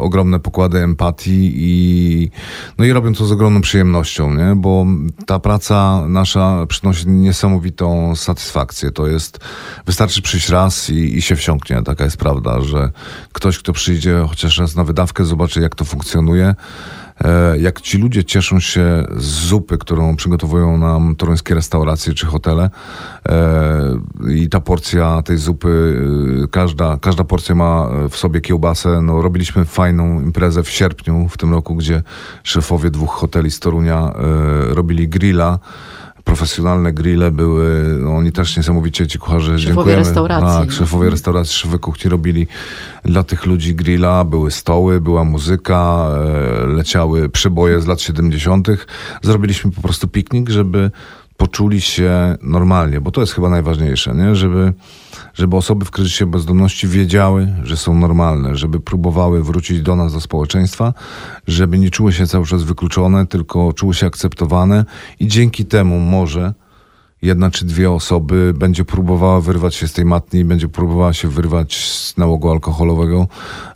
ogromne 0.00 0.40
pokłady 0.40 0.78
empatii 0.78 1.52
i, 1.54 2.30
no 2.78 2.84
i 2.84 2.92
robią 2.92 3.14
to 3.14 3.26
z 3.26 3.32
ogromną 3.32 3.60
przyjemnością, 3.60 4.34
nie? 4.34 4.54
bo 4.56 4.86
ta 5.26 5.38
praca 5.38 6.04
nasza 6.08 6.66
przynosi 6.68 7.08
niesamowitą 7.08 8.16
satysfakcję. 8.16 8.90
To 8.90 9.06
jest, 9.06 9.38
wystarczy 9.86 10.22
przyjść 10.22 10.48
raz 10.48 10.90
i, 10.90 11.16
i 11.18 11.22
się 11.22 11.36
wsiąknie. 11.36 11.82
Taka 11.82 12.04
jest 12.04 12.16
prawda, 12.16 12.60
że 12.60 12.90
ktoś, 13.32 13.58
kto 13.58 13.72
przyjdzie 13.72 14.24
chociaż 14.28 14.58
raz 14.58 14.76
na 14.76 14.84
wydawkę, 14.84 15.24
zobaczy 15.24 15.60
jak 15.60 15.74
to 15.74 15.84
funkcjonuje, 15.84 16.54
jak 17.58 17.80
ci 17.80 17.98
ludzie 17.98 18.24
cieszą 18.24 18.60
się 18.60 19.06
z 19.16 19.24
zupy, 19.24 19.78
którą 19.78 20.16
przygotowują 20.16 20.78
nam 20.78 21.16
toruńskie 21.16 21.54
restauracje 21.54 22.14
czy 22.14 22.26
hotele 22.26 22.70
e, 23.28 23.98
i 24.34 24.48
ta 24.48 24.60
porcja 24.60 25.22
tej 25.22 25.36
zupy, 25.36 26.00
e, 26.44 26.48
każda, 26.48 26.98
każda 26.98 27.24
porcja 27.24 27.54
ma 27.54 27.88
w 28.10 28.16
sobie 28.16 28.40
kiełbasę. 28.40 29.02
No, 29.02 29.22
robiliśmy 29.22 29.64
fajną 29.64 30.20
imprezę 30.20 30.62
w 30.62 30.70
sierpniu 30.70 31.28
w 31.28 31.36
tym 31.36 31.52
roku, 31.52 31.74
gdzie 31.74 32.02
szefowie 32.42 32.90
dwóch 32.90 33.10
hoteli 33.10 33.50
z 33.50 33.60
Torunia 33.60 34.12
robili 34.68 35.08
grilla 35.08 35.58
profesjonalne 36.24 36.92
grille 36.92 37.30
były, 37.30 37.98
no, 38.00 38.16
oni 38.16 38.32
też 38.32 38.56
niesamowicie 38.56 39.06
ci 39.06 39.18
kucharze, 39.18 39.58
szefowie 39.58 39.66
dziękujemy. 39.66 40.02
restauracji. 40.02 40.60
Tak, 40.60 40.72
szefowie 40.72 41.10
restauracji, 41.10 41.54
szefowie 41.54 41.78
kuchni 41.78 42.10
robili 42.10 42.46
dla 43.04 43.22
tych 43.22 43.46
ludzi 43.46 43.74
grilla, 43.74 44.24
były 44.24 44.50
stoły, 44.50 45.00
była 45.00 45.24
muzyka, 45.24 46.08
e, 46.62 46.66
leciały 46.66 47.28
przyboje 47.28 47.80
z 47.80 47.86
lat 47.86 48.00
70. 48.00 48.68
Zrobiliśmy 49.22 49.70
po 49.70 49.80
prostu 49.80 50.08
piknik, 50.08 50.50
żeby 50.50 50.90
poczuli 51.36 51.80
się 51.80 52.36
normalnie, 52.42 53.00
bo 53.00 53.10
to 53.10 53.20
jest 53.20 53.32
chyba 53.32 53.48
najważniejsze, 53.48 54.14
nie? 54.14 54.34
Żeby, 54.34 54.72
żeby 55.34 55.56
osoby 55.56 55.84
w 55.84 55.90
kryzysie 55.90 56.26
bezdomności 56.26 56.88
wiedziały, 56.88 57.52
że 57.62 57.76
są 57.76 57.94
normalne, 57.94 58.56
żeby 58.56 58.80
próbowały 58.80 59.42
wrócić 59.42 59.82
do 59.82 59.96
nas, 59.96 60.12
do 60.12 60.20
społeczeństwa, 60.20 60.94
żeby 61.46 61.78
nie 61.78 61.90
czuły 61.90 62.12
się 62.12 62.26
cały 62.26 62.46
czas 62.46 62.62
wykluczone, 62.62 63.26
tylko 63.26 63.72
czuły 63.72 63.94
się 63.94 64.06
akceptowane 64.06 64.84
i 65.20 65.28
dzięki 65.28 65.66
temu 65.66 66.00
może 66.00 66.54
jedna 67.24 67.50
czy 67.50 67.64
dwie 67.64 67.90
osoby 67.90 68.54
będzie 68.54 68.84
próbowała 68.84 69.40
wyrwać 69.40 69.74
się 69.74 69.88
z 69.88 69.92
tej 69.92 70.04
matni, 70.04 70.44
będzie 70.44 70.68
próbowała 70.68 71.12
się 71.12 71.28
wyrwać 71.28 71.90
z 71.90 72.16
nałogu 72.16 72.50
alkoholowego 72.50 73.26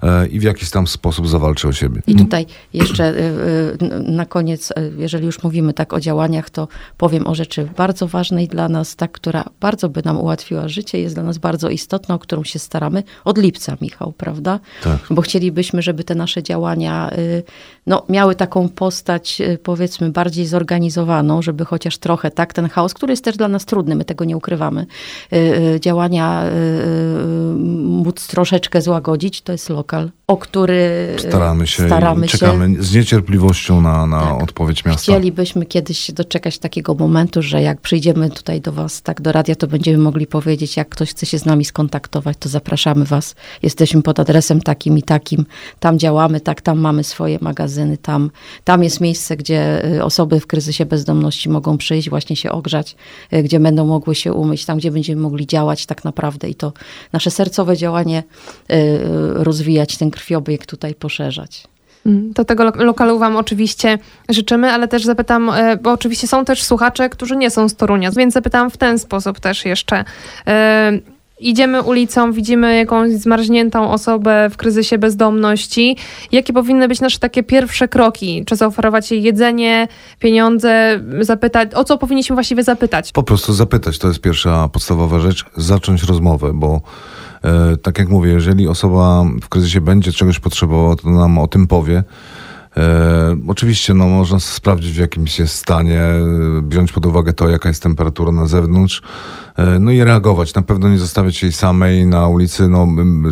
e, 0.03 0.27
i 0.27 0.41
w 0.41 0.43
jakiś 0.43 0.71
tam 0.71 0.87
sposób 0.87 1.29
zawalczy 1.29 1.69
o 1.69 1.73
siebie. 1.73 2.03
I 2.07 2.17
tutaj 2.17 2.47
jeszcze 2.75 3.05
e, 3.05 3.15
e, 3.17 4.03
na 4.03 4.27
koniec, 4.27 4.73
jeżeli 4.97 5.27
już 5.27 5.43
mówimy 5.43 5.73
tak 5.73 5.93
o 5.93 6.01
działaniach, 6.01 6.51
to 6.51 6.69
powiem 6.97 7.27
o 7.27 7.35
rzeczy 7.35 7.69
bardzo 7.77 8.09
ważnej 8.09 8.49
dla 8.49 8.69
nas, 8.69 8.97
tak, 8.97 9.13
która 9.13 9.45
bardzo 9.61 9.89
by 9.89 10.03
nam 10.05 10.19
ułatwiła 10.19 10.69
życie, 10.69 11.01
jest 11.01 11.15
dla 11.15 11.25
nas 11.25 11.39
bardzo 11.39 11.71
istotna, 11.71 12.15
o 12.15 12.19
którą 12.19 12.45
się 12.45 12.59
staramy 12.59 13.03
od 13.25 13.39
lipca, 13.39 13.77
Michał, 13.81 14.13
prawda? 14.13 14.61
Tak. 14.83 14.99
Bo 15.11 15.23
chcielibyśmy, 15.23 15.83
żeby 15.83 16.05
te 16.05 16.15
nasze 16.15 16.43
działania 16.43 17.11
no, 17.87 18.03
miały 18.09 18.35
taką 18.35 18.69
postać, 18.69 19.43
powiedzmy, 19.63 20.11
bardziej 20.11 20.47
zorganizowaną, 20.47 21.43
żeby 21.43 21.65
chociaż 21.65 21.99
trochę 21.99 22.31
tak 22.31 22.53
ten 22.53 22.69
chaos, 22.69 22.95
który 22.95 23.13
jest 23.13 23.25
też 23.25 23.38
dla 23.38 23.48
nas 23.48 23.64
trudny, 23.64 23.94
my 23.94 24.05
tego 24.05 24.24
nie 24.24 24.37
ukrywamy. 24.37 24.87
Y, 25.33 25.37
y, 25.37 25.81
działania 25.81 26.44
y, 26.46 27.55
móc 27.79 28.27
troszeczkę 28.27 28.83
złagodzić, 28.83 29.42
to 29.42 29.53
jest 29.53 29.68
lokal, 29.68 30.11
o 30.27 30.37
który 30.37 31.16
staramy 31.18 31.66
się, 31.66 31.87
staramy 31.87 32.29
czekamy 32.29 32.77
się. 32.77 32.83
z 32.83 32.94
niecierpliwością 32.94 33.81
na, 33.81 34.07
na 34.07 34.20
tak. 34.20 34.42
odpowiedź 34.42 34.85
miasta. 34.85 35.03
Chcielibyśmy 35.03 35.66
kiedyś 35.66 36.12
doczekać 36.12 36.59
takiego 36.59 36.94
momentu, 36.94 37.42
że 37.42 37.62
jak 37.62 37.81
przyjdziemy 37.81 38.31
tutaj 38.31 38.61
do 38.61 38.72
was, 38.72 39.03
tak 39.03 39.20
do 39.20 39.33
radia, 39.33 39.55
to 39.55 39.66
będziemy 39.66 39.98
mogli 39.98 40.27
powiedzieć, 40.27 40.77
jak 40.77 40.88
ktoś 40.88 41.11
chce 41.11 41.27
się 41.27 41.38
z 41.38 41.44
nami 41.44 41.64
skontaktować, 41.64 42.37
to 42.40 42.48
zapraszamy 42.48 43.05
was. 43.05 43.35
Jesteśmy 43.62 44.03
pod 44.03 44.20
adresem 44.20 44.61
takim 44.61 44.98
i 44.98 45.03
takim. 45.03 45.46
Tam 45.81 45.98
działamy, 45.98 46.40
tak, 46.40 46.61
tam 46.61 46.79
mamy 46.79 47.05
swoje 47.05 47.38
magazyny, 47.40 47.98
tam, 47.98 48.31
tam 48.64 48.83
jest 48.83 49.01
miejsce, 49.01 49.37
gdzie 49.37 49.83
osoby 50.03 50.40
w 50.40 50.46
kryzysie 50.46 50.87
bezdomności 50.87 51.48
mogą 51.48 51.79
przyjść, 51.79 52.11
właśnie 52.11 52.37
się 52.37 52.53
ogrzać, 52.53 52.96
gdzie 53.45 53.61
będą 53.61 53.87
mogły 53.87 54.14
się 54.14 54.33
umyć, 54.33 54.64
tam 54.64 54.79
gdzie 54.79 54.91
będziemy 54.91 55.23
mogli 55.23 55.47
działać 55.47 55.87
tak 55.87 56.05
naprawdę 56.05 56.49
i 56.49 56.55
to 56.55 56.73
nasze 57.12 57.31
sercowe 57.31 57.77
działanie 57.77 58.23
y, 58.71 58.75
rozwijać, 59.35 59.97
ten 59.97 60.11
krwiobieg 60.11 60.67
tutaj 60.67 60.95
poszerzać. 60.95 61.64
Mm, 62.07 62.35
to 62.35 62.45
tego 62.45 62.64
lokalu 62.64 63.19
Wam 63.19 63.37
oczywiście 63.37 63.99
życzymy, 64.29 64.73
ale 64.73 64.88
też 64.88 65.05
zapytam, 65.05 65.51
e, 65.51 65.77
bo 65.77 65.93
oczywiście 65.93 66.27
są 66.27 66.45
też 66.45 66.62
słuchacze, 66.62 67.09
którzy 67.09 67.37
nie 67.37 67.51
są 67.51 67.69
z 67.69 67.75
Torunia, 67.75 68.11
więc 68.11 68.35
zapytam 68.35 68.71
w 68.71 68.77
ten 68.77 68.99
sposób 68.99 69.41
też 69.41 69.64
jeszcze. 69.64 70.05
Idziemy 71.40 71.83
ulicą, 71.83 72.33
widzimy 72.33 72.77
jakąś 72.77 73.11
zmarzniętą 73.12 73.90
osobę 73.90 74.51
w 74.51 74.57
kryzysie 74.57 74.98
bezdomności. 74.98 75.96
Jakie 76.33 76.53
powinny 76.53 76.88
być 76.88 77.01
nasze 77.01 77.18
takie 77.18 77.42
pierwsze 77.42 77.88
kroki? 77.88 78.44
Czy 78.46 78.57
zaoferować 78.57 79.11
jej 79.11 79.22
jedzenie, 79.22 79.88
pieniądze, 80.18 81.01
zapytać, 81.20 81.74
o 81.74 81.85
co 81.85 81.98
powinniśmy 81.98 82.37
właściwie 82.37 82.62
zapytać? 82.62 83.12
Po 83.12 83.22
prostu 83.22 83.53
zapytać, 83.53 83.98
to 83.98 84.09
jest 84.09 84.20
pierwsza 84.20 84.68
podstawowa 84.68 85.20
rzecz, 85.20 85.44
zacząć 85.57 86.03
rozmowę, 86.03 86.51
bo 86.55 86.81
e, 87.44 87.77
tak 87.77 87.98
jak 87.98 88.09
mówię, 88.09 88.31
jeżeli 88.31 88.68
osoba 88.68 89.24
w 89.42 89.48
kryzysie 89.48 89.81
będzie 89.81 90.12
czegoś 90.12 90.38
potrzebowała, 90.38 90.96
to 90.96 91.11
nam 91.11 91.38
o 91.38 91.46
tym 91.46 91.66
powie. 91.66 92.05
E, 92.76 93.37
oczywiście 93.48 93.94
no, 93.94 94.07
można 94.07 94.40
sprawdzić 94.40 94.92
w 94.92 95.00
jakimś 95.00 95.38
jest 95.38 95.54
stanie, 95.54 96.00
e, 96.00 96.22
wziąć 96.68 96.92
pod 96.92 97.07
uwagę 97.07 97.33
to, 97.33 97.48
jaka 97.48 97.68
jest 97.68 97.83
temperatura 97.83 98.33
na 98.33 98.46
zewnątrz, 98.46 99.02
e, 99.57 99.78
no 99.78 99.90
i 99.90 100.04
reagować. 100.04 100.54
Na 100.54 100.62
pewno 100.62 100.88
nie 100.88 100.98
zostawiać 100.98 101.42
jej 101.42 101.52
samej 101.52 102.07
na 102.07 102.28
ulicy. 102.28 102.68
No, 102.68 102.87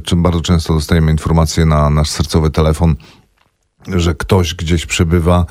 czym 0.05 0.22
bardzo 0.22 0.40
często 0.40 0.75
dostajemy 0.75 1.11
informacje 1.11 1.66
na 1.66 1.90
nasz 1.90 2.09
sercowy 2.09 2.51
telefon, 2.51 2.96
że 3.88 4.14
ktoś 4.14 4.55
gdzieś 4.55 4.87
przebywa, 4.87 5.46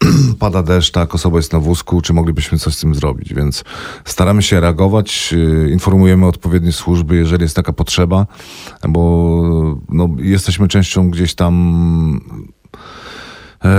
pada 0.38 0.62
deszcz, 0.62 0.92
tak, 0.92 1.14
osoba 1.14 1.36
jest 1.36 1.52
na 1.52 1.60
wózku, 1.60 2.00
czy 2.00 2.12
moglibyśmy 2.12 2.58
coś 2.58 2.74
z 2.74 2.80
tym 2.80 2.94
zrobić, 2.94 3.34
więc 3.34 3.64
staramy 4.04 4.42
się 4.42 4.60
reagować, 4.60 5.34
y, 5.66 5.70
informujemy 5.70 6.26
odpowiednie 6.26 6.72
służby, 6.72 7.16
jeżeli 7.16 7.42
jest 7.42 7.56
taka 7.56 7.72
potrzeba, 7.72 8.26
bo 8.88 9.80
no, 9.88 10.08
jesteśmy 10.18 10.68
częścią 10.68 11.10
gdzieś 11.10 11.34
tam 11.34 12.20
e, 12.44 12.57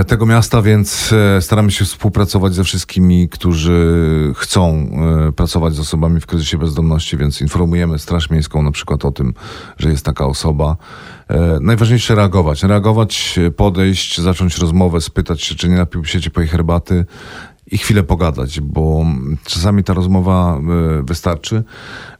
tego 0.06 0.26
miasta, 0.26 0.62
więc 0.62 1.12
e, 1.12 1.42
staramy 1.42 1.70
się 1.70 1.84
współpracować 1.84 2.54
ze 2.54 2.64
wszystkimi, 2.64 3.28
którzy 3.28 4.32
chcą 4.36 4.90
e, 5.28 5.32
pracować 5.32 5.74
z 5.74 5.80
osobami 5.80 6.20
w 6.20 6.26
kryzysie 6.26 6.58
bezdomności, 6.58 7.16
więc 7.16 7.40
informujemy 7.40 7.98
Straż 7.98 8.30
Miejską 8.30 8.62
na 8.62 8.70
przykład 8.70 9.04
o 9.04 9.12
tym, 9.12 9.34
że 9.78 9.90
jest 9.90 10.04
taka 10.04 10.26
osoba. 10.26 10.76
Najważniejsze 11.60 12.14
reagować. 12.14 12.62
Reagować, 12.62 13.38
podejść, 13.56 14.20
zacząć 14.20 14.58
rozmowę, 14.58 15.00
spytać 15.00 15.42
się, 15.42 15.54
czy 15.54 15.68
nie 15.68 15.76
napiłby 15.76 16.08
się 16.08 16.20
ciepłej 16.20 16.48
herbaty 16.48 17.04
i 17.70 17.78
chwilę 17.78 18.02
pogadać, 18.02 18.60
bo 18.60 19.04
czasami 19.44 19.84
ta 19.84 19.94
rozmowa 19.94 20.60
wystarczy, 21.02 21.62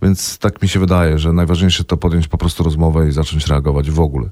więc 0.02 0.38
tak 0.38 0.62
mi 0.62 0.68
się 0.68 0.80
wydaje, 0.80 1.18
że 1.18 1.32
najważniejsze 1.32 1.84
to 1.84 1.96
podjąć 1.96 2.28
po 2.28 2.38
prostu 2.38 2.62
rozmowę 2.64 3.08
i 3.08 3.12
zacząć 3.12 3.46
reagować 3.46 3.90
w 3.90 4.00
ogóle. 4.00 4.28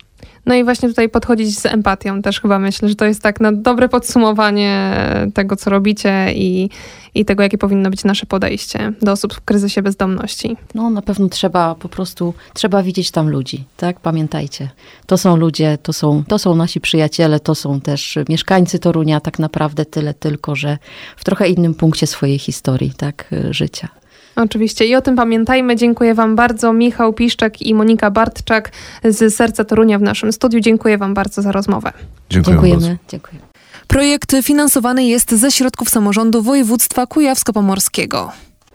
No 0.48 0.54
i 0.54 0.64
właśnie 0.64 0.88
tutaj 0.88 1.08
podchodzić 1.08 1.58
z 1.58 1.66
empatią 1.66 2.22
też 2.22 2.40
chyba 2.40 2.58
myślę, 2.58 2.88
że 2.88 2.94
to 2.94 3.04
jest 3.04 3.22
tak 3.22 3.40
na 3.40 3.52
dobre 3.52 3.88
podsumowanie 3.88 4.92
tego, 5.34 5.56
co 5.56 5.70
robicie 5.70 6.32
i, 6.34 6.70
i 7.14 7.24
tego, 7.24 7.42
jakie 7.42 7.58
powinno 7.58 7.90
być 7.90 8.04
nasze 8.04 8.26
podejście 8.26 8.92
do 9.02 9.12
osób 9.12 9.34
w 9.34 9.40
kryzysie 9.40 9.82
bezdomności. 9.82 10.56
No 10.74 10.90
na 10.90 11.02
pewno 11.02 11.28
trzeba 11.28 11.74
po 11.74 11.88
prostu, 11.88 12.34
trzeba 12.54 12.82
widzieć 12.82 13.11
tam 13.11 13.30
ludzi, 13.30 13.64
tak? 13.76 14.00
Pamiętajcie. 14.00 14.68
To 15.06 15.18
są 15.18 15.37
ludzie, 15.37 15.78
to 15.82 15.92
są, 15.92 16.24
to 16.28 16.38
są 16.38 16.54
nasi 16.54 16.80
przyjaciele, 16.80 17.40
to 17.40 17.54
są 17.54 17.80
też 17.80 18.18
mieszkańcy 18.28 18.78
Torunia, 18.78 19.20
tak 19.20 19.38
naprawdę 19.38 19.84
tyle 19.84 20.14
tylko, 20.14 20.56
że 20.56 20.78
w 21.16 21.24
trochę 21.24 21.48
innym 21.48 21.74
punkcie 21.74 22.06
swojej 22.06 22.38
historii, 22.38 22.92
tak? 22.96 23.30
Życia. 23.50 23.88
Oczywiście 24.42 24.87
i 24.87 24.94
o 24.94 25.03
tym 25.03 25.16
pamiętajmy. 25.16 25.77
Dziękuję 25.77 26.14
Wam 26.14 26.37
bardzo. 26.37 26.72
Michał 26.72 27.12
Piszczak 27.12 27.62
i 27.62 27.74
Monika 27.74 28.11
Bartczak 28.11 28.72
z 29.05 29.35
Serca 29.35 29.64
Torunia 29.64 29.98
w 29.98 30.03
naszym 30.03 30.33
studiu. 30.33 30.61
Dziękuję 30.61 30.98
Wam 30.98 31.14
bardzo 31.14 31.42
za 31.42 31.53
rozmowę. 31.53 31.92
Dziękuję 32.31 32.55
Dziękujemy. 32.55 32.81
Bardzo. 32.81 33.03
Dziękujemy. 33.09 33.46
Projekt 33.87 34.33
finansowany 34.42 35.05
jest 35.05 35.35
ze 35.35 35.51
środków 35.51 35.88
samorządu 35.88 36.42
województwa 36.42 37.07
kujawsko-pomorskiego. 37.07 38.33